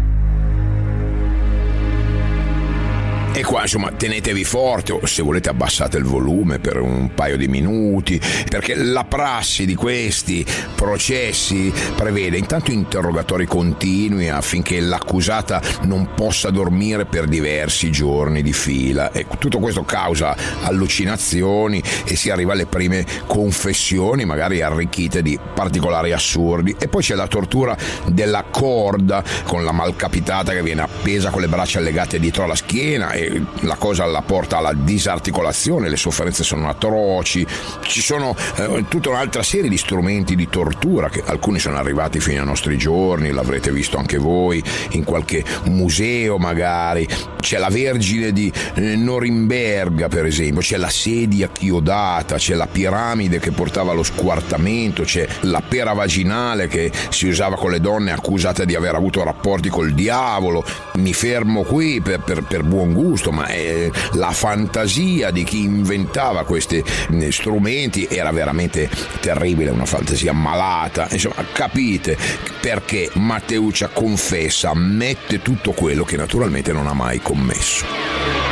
E 3.36 3.44
qua 3.44 3.62
insomma 3.62 3.92
tenetevi 3.92 4.44
forte 4.44 4.92
o 4.92 5.04
se 5.08 5.24
volete 5.24 5.50
abbassate 5.50 5.98
il 5.98 6.04
volume 6.04 6.60
per 6.60 6.80
un 6.80 7.16
paio 7.16 7.36
di 7.36 7.48
minuti 7.48 8.22
perché 8.48 8.76
la 8.76 9.06
prassi 9.06 9.66
di 9.66 9.74
questi 9.74 10.46
processi 10.76 11.74
prevede 11.96 12.38
intanto 12.38 12.70
interrogatori 12.70 13.48
continui 13.48 14.30
affinché 14.30 14.80
l'accusata 14.80 15.60
non 15.82 16.10
possa 16.14 16.52
dormire 16.52 17.06
per 17.06 17.26
diversi 17.26 17.90
giorni 17.90 18.44
di 18.44 18.54
fila. 18.54 19.12
E 19.12 19.26
tutto 19.40 19.58
questo 19.58 19.84
causa 19.84 20.36
allucinazioni 20.62 21.82
e 22.06 22.16
si 22.16 22.30
arriva 22.30 22.54
alle 22.54 22.68
prime 22.68 23.04
confessioni 23.26 24.26
magari 24.26 24.62
arricchite 24.62 25.24
di 25.24 25.40
particolari 25.56 26.12
assurdi. 26.12 26.76
E 26.78 26.88
poi 26.88 27.02
c'è 27.02 27.16
la 27.16 27.28
tortura 27.28 27.76
della 28.06 28.46
corda 28.52 29.24
con 29.46 29.64
la 29.64 29.72
malcapitata 29.72 30.52
che 30.52 30.62
viene 30.62 30.84
appesa 30.84 31.32
con 31.32 31.42
le 31.42 31.48
braccia 31.48 31.80
legate 31.80 32.20
dietro 32.20 32.44
alla 32.44 32.54
schiena 32.54 33.10
e 33.10 33.23
la 33.62 33.76
cosa 33.76 34.06
la 34.06 34.22
porta 34.22 34.58
alla 34.58 34.74
disarticolazione, 34.74 35.90
le 35.90 35.98
sofferenze 35.98 36.44
sono 36.44 36.70
atroci, 36.70 37.46
ci 37.82 38.02
sono 38.02 38.36
eh, 38.56 38.86
tutta 38.88 39.10
un'altra 39.10 39.44
serie 39.44 39.70
di 39.70 39.78
strumenti 39.78 40.36
di 40.36 40.50
tortura 40.50 41.10
che 41.10 41.24
alcuni 41.26 41.60
sono 41.60 41.78
arrivati 41.78 42.20
fino 42.20 42.42
ai 42.42 42.46
nostri 42.46 42.78
giorni, 42.78 43.32
l'avrete 43.32 43.72
visto 43.72 43.98
anche 43.98 44.18
voi 44.18 44.64
in 44.92 45.04
qualche 45.04 45.44
museo 45.66 46.38
magari, 46.38 47.08
c'è 47.40 47.58
la 47.58 47.70
Vergine 47.70 48.32
di 48.32 48.52
eh, 48.76 48.96
Norimberga 48.96 50.08
per 50.08 50.26
esempio, 50.26 50.62
c'è 50.62 50.78
la 50.78 50.90
sedia 50.90 51.50
chiodata, 51.50 52.36
c'è 52.36 52.56
la 52.56 52.68
piramide 52.68 53.40
che 53.40 53.52
portava 53.52 53.92
allo 53.92 54.04
squartamento, 54.04 55.04
c'è 55.04 55.28
la 55.42 55.62
pera 55.62 55.94
vaginale 55.94 56.68
che 56.68 56.92
si 57.10 57.28
usava 57.28 57.56
con 57.56 57.72
le 57.72 57.80
donne 57.80 58.12
accusate 58.12 58.66
di 58.66 58.76
aver 58.76 58.96
avuto 58.96 59.24
rapporti 59.24 59.70
col 59.70 59.94
diavolo, 59.94 60.64
mi 60.96 61.14
fermo 61.14 61.64
qui 61.64 62.02
per, 62.02 62.20
per, 62.20 62.44
per 62.44 62.64
buon 62.64 62.94
gusto 62.94 63.13
giusto, 63.14 63.32
ma 63.32 63.48
eh, 63.48 63.92
la 64.14 64.32
fantasia 64.32 65.30
di 65.30 65.44
chi 65.44 65.62
inventava 65.62 66.46
questi 66.46 66.84
eh, 67.12 67.32
strumenti 67.32 68.08
era 68.10 68.32
veramente 68.32 68.90
terribile, 69.20 69.70
una 69.70 69.86
fantasia 69.86 70.34
malata. 70.34 71.08
Insomma, 71.12 71.46
capite 71.52 72.18
perché 72.60 73.10
Matteuccia 73.14 73.90
confessa, 73.90 74.72
ammette 74.72 75.42
tutto 75.44 75.74
quello 75.74 76.04
che 76.04 76.18
naturalmente 76.18 76.74
non 76.74 76.88
ha 76.88 76.94
mai 76.94 77.20
commesso. 77.20 78.43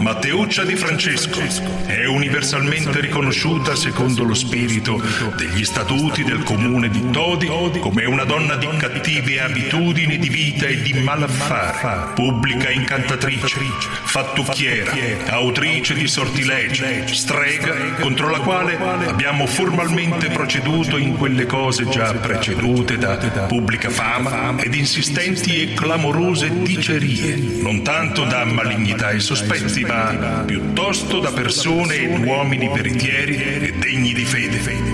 Matteuccia 0.00 0.64
di 0.64 0.76
Francesco 0.76 1.40
è 1.86 2.06
universalmente 2.06 3.00
riconosciuta 3.00 3.74
secondo 3.74 4.22
lo 4.22 4.34
spirito 4.34 5.02
degli 5.36 5.64
statuti 5.64 6.22
del 6.22 6.44
comune 6.44 6.88
di 6.88 7.10
Todi 7.10 7.48
come 7.80 8.04
una 8.04 8.24
donna 8.24 8.54
di 8.54 8.68
cattive 8.76 9.40
abitudini 9.40 10.18
di 10.18 10.28
vita 10.28 10.66
e 10.66 10.82
di 10.82 10.92
malaffare, 10.92 12.12
pubblica 12.14 12.70
incantatrice, 12.70 13.58
fattucchiera, 14.04 14.92
autrice 15.30 15.94
di 15.94 16.06
sortilegi, 16.06 16.84
strega 17.06 17.74
contro 18.00 18.30
la 18.30 18.38
quale 18.38 18.76
abbiamo 19.06 19.46
formalmente 19.46 20.28
proceduto 20.28 20.96
in 20.96 21.16
quelle 21.16 21.46
cose 21.46 21.88
già 21.88 22.12
precedute 22.14 22.98
da 22.98 23.16
pubblica 23.48 23.90
fama 23.90 24.56
ed 24.60 24.74
insistenti 24.74 25.62
e 25.62 25.74
clamorose 25.74 26.62
dicerie, 26.62 27.36
non 27.62 27.82
tanto 27.82 28.24
da 28.24 28.44
malignità 28.44 29.10
e 29.10 29.18
sospetti, 29.18 29.86
ma 29.88 30.44
piuttosto 30.44 31.18
da 31.18 31.32
persone 31.32 31.94
ed 31.94 32.24
uomini 32.24 32.68
veritieri 32.68 33.42
e 33.42 33.72
degni 33.72 34.12
di 34.12 34.24
fede. 34.24 34.87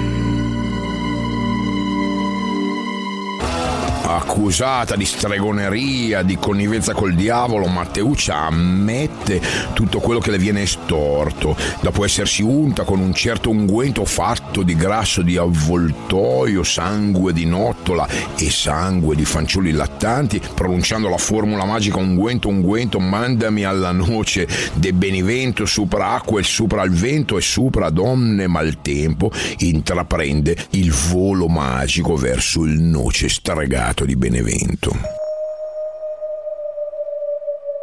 Accusata 4.07 4.97
di 4.97 5.05
stregoneria, 5.07 6.23
di 6.23 6.37
connivenza 6.37 6.93
col 6.93 7.15
diavolo, 7.15 7.67
Matteuccia 7.67 8.37
ammette 8.37 9.41
tutto 9.73 9.99
quello 9.99 10.21
che 10.21 10.31
le 10.31 10.39
viene 10.39 10.63
estorto. 10.63 11.57
Dopo 11.81 12.05
essersi 12.05 12.43
unta 12.43 12.85
con 12.85 13.01
un 13.01 13.15
certo 13.15 13.49
unguento 13.49 14.05
fatto 14.05 14.63
di 14.63 14.77
grasso 14.77 15.23
di 15.23 15.37
avvoltoio, 15.39 16.63
sangue 16.63 17.33
di 17.33 17.47
nottola 17.47 18.07
e 18.37 18.51
sangue 18.51 19.17
di 19.17 19.25
fanciulli 19.25 19.73
lattanti, 19.73 20.41
pronunciando 20.55 21.09
la 21.09 21.17
formula 21.17 21.65
magica 21.65 21.97
unguento, 21.97 22.49
unguento, 22.49 23.01
mandami 23.01 23.65
alla 23.65 23.93
noce 23.93 24.47
de 24.75 24.93
benivento 24.93 25.65
supra 25.65 26.11
acqua 26.11 26.41
e 26.41 26.45
supra 26.45 26.83
al 26.83 26.91
vento 26.91 27.39
e 27.39 27.41
supra 27.41 27.89
donne 27.89 28.47
maltempo, 28.47 29.31
intraprende 29.59 30.57
il 30.71 30.93
volo 30.93 31.49
magico 31.49 32.17
verso 32.17 32.65
il 32.65 32.81
noce 32.81 33.29
stregato 33.31 33.94
di 34.03 34.17
Benevento 34.17 35.24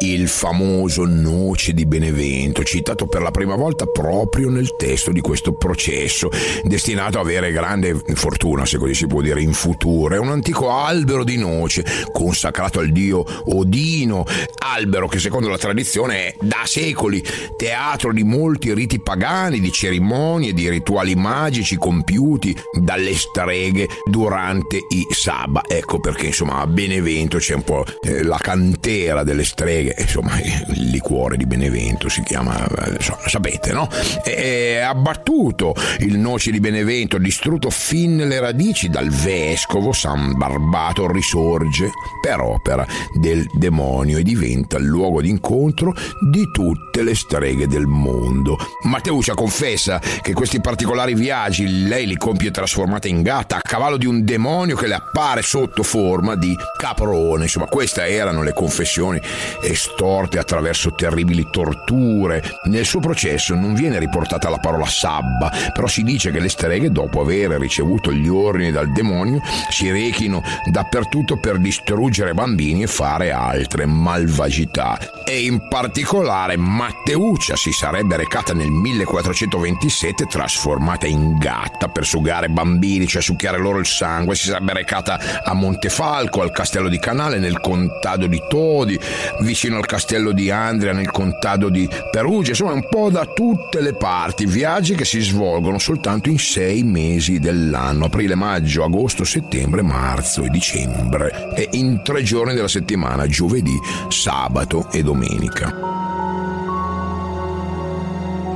il 0.01 0.27
famoso 0.27 1.05
noce 1.05 1.73
di 1.73 1.85
Benevento, 1.85 2.63
citato 2.63 3.05
per 3.05 3.21
la 3.21 3.31
prima 3.31 3.55
volta 3.55 3.85
proprio 3.85 4.49
nel 4.49 4.75
testo 4.75 5.11
di 5.11 5.21
questo 5.21 5.53
processo, 5.53 6.29
destinato 6.63 7.17
a 7.17 7.21
avere 7.21 7.51
grande 7.51 8.01
fortuna, 8.13 8.65
se 8.65 8.77
così 8.77 8.93
si 8.93 9.07
può 9.07 9.21
dire, 9.21 9.41
in 9.41 9.53
futuro. 9.53 10.15
È 10.15 10.17
un 10.17 10.29
antico 10.29 10.71
albero 10.71 11.23
di 11.23 11.37
noce 11.37 11.85
consacrato 12.11 12.79
al 12.79 12.89
dio 12.89 13.23
Odino, 13.45 14.25
albero 14.57 15.07
che 15.07 15.19
secondo 15.19 15.49
la 15.49 15.57
tradizione 15.57 16.27
è 16.27 16.35
da 16.39 16.63
secoli 16.65 17.23
teatro 17.55 18.11
di 18.11 18.23
molti 18.23 18.73
riti 18.73 18.99
pagani, 18.99 19.59
di 19.59 19.71
cerimonie, 19.71 20.53
di 20.53 20.69
rituali 20.69 21.15
magici 21.15 21.77
compiuti 21.77 22.55
dalle 22.79 23.15
streghe 23.15 23.87
durante 24.09 24.77
i 24.77 25.05
Saba. 25.11 25.61
Ecco 25.67 25.99
perché 25.99 26.27
insomma 26.27 26.59
a 26.59 26.67
Benevento 26.67 27.37
c'è 27.37 27.53
un 27.53 27.63
po' 27.63 27.85
eh, 28.01 28.23
la 28.23 28.37
cantera 28.37 29.23
delle 29.23 29.43
streghe 29.43 29.90
insomma 29.97 30.39
il 30.39 30.89
liquore 30.89 31.37
di 31.37 31.45
Benevento 31.45 32.09
si 32.09 32.21
chiama, 32.23 32.67
insomma, 32.87 33.27
sapete 33.27 33.71
no? 33.71 33.87
È 34.23 34.77
abbattuto 34.77 35.73
il 35.99 36.17
noce 36.17 36.51
di 36.51 36.59
Benevento, 36.59 37.17
distrutto 37.17 37.69
fin 37.69 38.17
le 38.17 38.39
radici 38.39 38.89
dal 38.89 39.09
vescovo 39.09 39.91
San 39.91 40.37
Barbato 40.37 41.11
risorge 41.11 41.89
per 42.21 42.39
opera 42.39 42.85
del 43.19 43.45
demonio 43.53 44.17
e 44.17 44.23
diventa 44.23 44.77
il 44.77 44.85
luogo 44.85 45.21
d'incontro 45.21 45.93
di 46.29 46.49
tutte 46.51 47.03
le 47.03 47.15
streghe 47.15 47.67
del 47.67 47.85
mondo. 47.85 48.57
Matteuccia 48.83 49.33
confessa 49.33 49.99
che 50.21 50.33
questi 50.33 50.61
particolari 50.61 51.13
viaggi 51.13 51.87
lei 51.87 52.07
li 52.07 52.17
compie 52.17 52.51
trasformata 52.51 53.07
in 53.07 53.21
gatta 53.21 53.57
a 53.57 53.61
cavallo 53.61 53.97
di 53.97 54.05
un 54.05 54.23
demonio 54.23 54.75
che 54.75 54.87
le 54.87 54.95
appare 54.95 55.41
sotto 55.41 55.83
forma 55.83 56.35
di 56.35 56.55
caprone. 56.77 57.43
Insomma, 57.43 57.65
queste 57.65 58.05
erano 58.05 58.43
le 58.43 58.53
confessioni 58.53 59.21
estorte 59.81 60.37
attraverso 60.37 60.93
terribili 60.93 61.47
torture. 61.49 62.43
Nel 62.65 62.85
suo 62.85 62.99
processo 62.99 63.55
non 63.55 63.73
viene 63.73 63.97
riportata 63.97 64.47
la 64.49 64.59
parola 64.59 64.85
sabba, 64.85 65.51
però 65.73 65.87
si 65.87 66.03
dice 66.03 66.29
che 66.29 66.39
le 66.39 66.49
streghe, 66.49 66.91
dopo 66.91 67.21
aver 67.21 67.49
ricevuto 67.51 68.11
gli 68.11 68.27
ordini 68.27 68.71
dal 68.71 68.91
demonio, 68.91 69.41
si 69.69 69.89
rechino 69.89 70.43
dappertutto 70.69 71.39
per 71.39 71.57
distruggere 71.57 72.35
bambini 72.35 72.83
e 72.83 72.87
fare 72.87 73.31
altre 73.31 73.87
malvagità. 73.87 74.99
E 75.25 75.45
in 75.45 75.67
particolare 75.67 76.57
Matteuccia 76.57 77.55
si 77.55 77.71
sarebbe 77.71 78.17
recata 78.17 78.53
nel 78.53 78.69
1427 78.69 80.25
trasformata 80.25 81.07
in 81.07 81.37
gatta 81.37 81.87
per 81.87 82.05
sugare 82.05 82.49
bambini, 82.49 83.07
cioè 83.07 83.21
succhiare 83.21 83.57
loro 83.57 83.79
il 83.79 83.85
sangue, 83.87 84.35
si 84.35 84.47
sarebbe 84.47 84.73
recata 84.73 85.41
a 85.43 85.53
Montefalco, 85.53 86.41
al 86.41 86.51
castello 86.51 86.89
di 86.89 86.99
Canale, 86.99 87.39
nel 87.39 87.59
contado 87.59 88.27
di 88.27 88.41
Todi, 88.47 88.99
vicino 89.39 89.70
vicino 89.71 89.77
al 89.77 89.85
castello 89.85 90.31
di 90.33 90.51
Andria 90.51 90.91
nel 90.91 91.11
contado 91.11 91.69
di 91.69 91.89
Perugia, 92.09 92.49
insomma 92.49 92.73
un 92.73 92.87
po' 92.89 93.09
da 93.09 93.25
tutte 93.25 93.81
le 93.81 93.93
parti, 93.93 94.45
viaggi 94.45 94.95
che 94.95 95.05
si 95.05 95.21
svolgono 95.21 95.79
soltanto 95.79 96.29
in 96.29 96.39
sei 96.39 96.83
mesi 96.83 97.39
dell'anno, 97.39 98.05
aprile, 98.05 98.35
maggio, 98.35 98.83
agosto, 98.83 99.23
settembre, 99.23 99.81
marzo 99.81 100.43
e 100.43 100.49
dicembre, 100.49 101.53
e 101.55 101.69
in 101.73 102.01
tre 102.03 102.23
giorni 102.23 102.53
della 102.53 102.67
settimana, 102.67 103.27
giovedì, 103.27 103.77
sabato 104.09 104.89
e 104.91 105.03
domenica. 105.03 106.00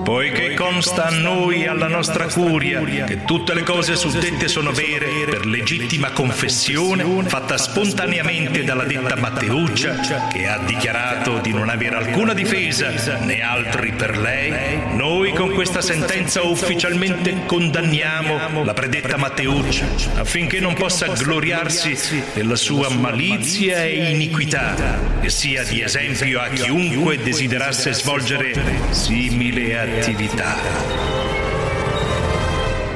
Poiché 0.06 0.54
consta 0.54 1.08
a 1.08 1.10
noi 1.10 1.66
alla 1.66 1.88
nostra 1.88 2.28
curia 2.28 3.06
che 3.06 3.24
tutte 3.24 3.56
le 3.56 3.64
cose 3.64 3.96
suddette 3.96 4.48
sono 4.48 4.72
vere 4.72 5.08
per 5.28 5.48
legittima 5.48 6.12
confessione 6.12 7.04
fatta 7.26 7.58
spontaneamente 7.58 8.64
dalla 8.64 8.84
detta 8.84 9.16
Matteuccia, 9.16 10.28
che 10.32 10.48
ha 10.48 10.60
dichiarato 10.60 11.40
di 11.40 11.52
non 11.54 11.70
avere 11.70 11.96
alcuna 11.96 12.36
difesa 12.36 13.18
né 13.18 13.42
altri 13.42 13.94
per 13.94 14.20
lei, 14.20 14.96
noi 14.96 15.34
con 15.34 15.52
questa 15.54 15.82
sentenza 15.82 16.44
ufficialmente 16.44 17.48
condanniamo 17.48 18.64
la 18.64 18.74
predetta 18.76 19.18
Matteuccia 19.18 19.88
affinché 20.18 20.60
non 20.60 20.76
possa 20.76 21.08
gloriarsi 21.08 22.24
della 22.36 22.56
sua 22.56 22.90
malizia 22.90 23.84
e 23.84 24.12
iniquità 24.12 25.00
e 25.20 25.32
sia 25.32 25.64
di 25.64 25.82
esempio 25.82 26.40
a 26.42 26.50
chiunque 26.50 27.18
desiderasse 27.18 27.92
svolgere 27.92 28.54
simile 28.92 29.80
attività. 29.80 29.94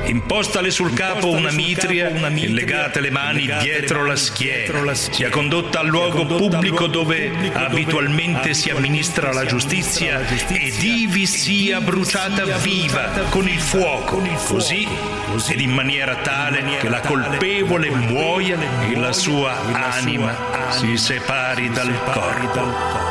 Impostale 0.09 0.71
sul 0.71 0.93
capo 0.93 1.29
una 1.29 1.51
mitria 1.51 2.09
e 2.09 2.47
legate 2.47 2.99
le 2.99 3.11
mani 3.11 3.49
dietro 3.61 4.05
la 4.05 4.15
schiena, 4.15 4.93
sia 4.93 5.29
condotta 5.29 5.79
al 5.79 5.87
luogo 5.87 6.25
pubblico 6.25 6.87
dove 6.87 7.31
abitualmente 7.53 8.53
si 8.53 8.69
amministra 8.69 9.31
la 9.31 9.45
giustizia 9.45 10.21
ed 10.47 10.81
ivi 10.81 11.25
sia 11.25 11.79
bruciata 11.81 12.57
viva 12.57 13.09
con 13.29 13.47
il 13.47 13.59
fuoco, 13.59 14.21
così 14.47 14.87
ed 15.49 15.61
in 15.61 15.71
maniera 15.71 16.15
tale 16.17 16.77
che 16.79 16.89
la 16.89 17.01
colpevole 17.01 17.89
muoia 17.89 18.57
e 18.89 18.95
la 18.95 19.13
sua 19.13 19.55
anima 19.73 20.35
si 20.69 20.97
separi 20.97 21.69
dal 21.69 21.93
corpo. 22.03 23.08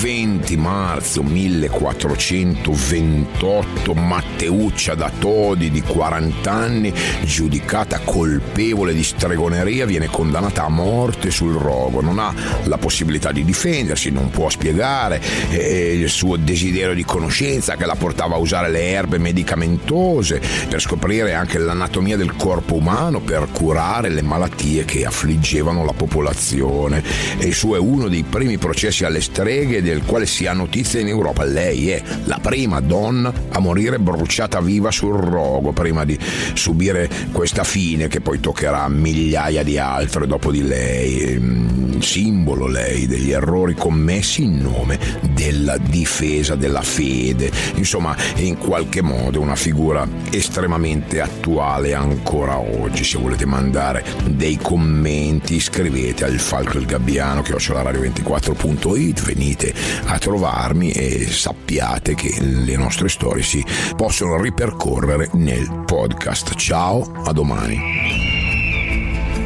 20 0.00 0.56
marzo 0.56 1.22
1428 1.24 3.94
Matteuccia 3.94 4.94
da 4.94 5.10
Todi 5.18 5.72
di 5.72 5.82
40 5.82 6.52
anni, 6.52 6.94
giudicata 7.24 7.98
colpevole 8.04 8.94
di 8.94 9.02
stregoneria, 9.02 9.86
viene 9.86 10.06
condannata 10.06 10.64
a 10.64 10.68
morte 10.68 11.32
sul 11.32 11.54
rogo. 11.54 12.00
Non 12.00 12.20
ha 12.20 12.32
la 12.64 12.78
possibilità 12.78 13.32
di 13.32 13.44
difendersi, 13.44 14.10
non 14.10 14.30
può 14.30 14.48
spiegare 14.48 15.20
eh, 15.50 15.94
il 15.94 16.08
suo 16.08 16.36
desiderio 16.36 16.94
di 16.94 17.04
conoscenza 17.04 17.74
che 17.74 17.84
la 17.84 17.96
portava 17.96 18.36
a 18.36 18.38
usare 18.38 18.70
le 18.70 18.90
erbe 18.90 19.18
medicamentose 19.18 20.40
per 20.68 20.80
scoprire 20.80 21.34
anche 21.34 21.58
l'anatomia 21.58 22.16
del 22.16 22.36
corpo 22.36 22.76
umano, 22.76 23.18
per 23.18 23.48
curare 23.50 24.10
le 24.10 24.22
malattie 24.22 24.84
che 24.84 25.04
affliggevano 25.04 25.84
la 25.84 25.92
popolazione. 25.92 27.02
E 27.36 27.46
il 27.46 27.54
suo 27.54 27.74
è 27.74 27.80
uno 27.80 28.06
dei 28.06 28.22
primi 28.22 28.58
processi 28.58 29.04
alle 29.04 29.20
streghe 29.20 29.86
del 29.88 30.04
quale 30.04 30.26
si 30.26 30.46
ha 30.46 30.52
notizia 30.52 31.00
in 31.00 31.08
Europa. 31.08 31.44
Lei 31.44 31.90
è 31.90 32.02
la 32.24 32.38
prima 32.40 32.80
donna 32.80 33.32
a 33.50 33.58
morire 33.58 33.98
bruciata 33.98 34.60
viva 34.60 34.90
sul 34.90 35.16
rogo 35.16 35.72
prima 35.72 36.04
di 36.04 36.18
subire 36.54 37.08
questa 37.32 37.64
fine 37.64 38.08
che 38.08 38.20
poi 38.20 38.38
toccherà 38.40 38.84
a 38.84 38.88
migliaia 38.88 39.62
di 39.62 39.78
altre 39.78 40.26
dopo 40.26 40.50
di 40.50 40.62
lei. 40.62 41.96
Simbolo 42.00 42.66
lei 42.68 43.06
degli 43.06 43.32
errori 43.32 43.74
commessi 43.74 44.42
in 44.42 44.58
nome 44.58 44.98
della 45.32 45.78
difesa 45.78 46.54
della 46.54 46.82
fede. 46.82 47.50
Insomma, 47.74 48.14
è 48.34 48.40
in 48.40 48.56
qualche 48.56 49.02
modo 49.02 49.40
una 49.40 49.56
figura 49.56 50.06
estremamente 50.30 51.20
attuale 51.20 51.94
ancora 51.94 52.58
oggi. 52.58 53.04
Se 53.04 53.18
volete 53.18 53.46
mandare 53.46 54.04
dei 54.26 54.58
commenti, 54.60 55.58
scrivete 55.58 56.24
al 56.24 56.38
Falco 56.38 56.78
il 56.78 56.86
Gabbiano 56.86 57.42
che 57.42 57.52
ho 57.52 57.58
la 57.72 57.90
radio24.it, 57.90 59.22
venite 59.22 59.74
a 60.04 60.18
trovarmi 60.18 60.90
e 60.90 61.26
sappiate 61.30 62.14
che 62.14 62.36
le 62.40 62.76
nostre 62.76 63.08
storie 63.08 63.42
si 63.42 63.64
possono 63.96 64.40
ripercorrere 64.40 65.28
nel 65.34 65.84
podcast. 65.84 66.54
Ciao, 66.54 67.10
a 67.24 67.32
domani. 67.32 67.78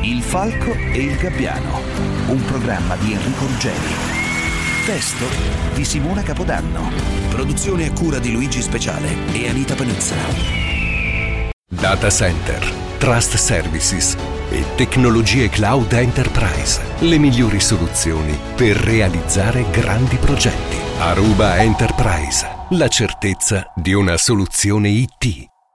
Il 0.02 0.20
Falco 0.22 0.72
e 0.72 0.98
il 0.98 1.16
Gabbiano, 1.16 1.80
un 2.28 2.44
programma 2.44 2.96
di 2.96 3.12
Enrico 3.12 3.46
Ruggeri. 3.46 4.20
Testo 4.84 5.26
di 5.74 5.84
Simona 5.84 6.22
Capodanno. 6.22 6.90
Produzione 7.28 7.86
a 7.86 7.92
cura 7.92 8.18
di 8.18 8.32
Luigi 8.32 8.60
Speciale 8.60 9.08
e 9.32 9.48
Anita 9.48 9.74
Panizza. 9.74 10.16
Data 11.68 12.10
Center, 12.10 12.68
Trust 12.98 13.36
Services 13.36 14.16
e 14.52 14.64
tecnologie 14.76 15.48
cloud 15.48 15.92
enterprise. 15.92 16.80
Le 17.00 17.18
migliori 17.18 17.60
soluzioni 17.60 18.38
per 18.54 18.76
realizzare 18.76 19.64
grandi 19.70 20.16
progetti. 20.16 20.76
Aruba 20.98 21.58
Enterprise, 21.58 22.48
la 22.70 22.88
certezza 22.88 23.72
di 23.74 23.92
una 23.92 24.16
soluzione 24.16 24.88
IT. 24.88 25.51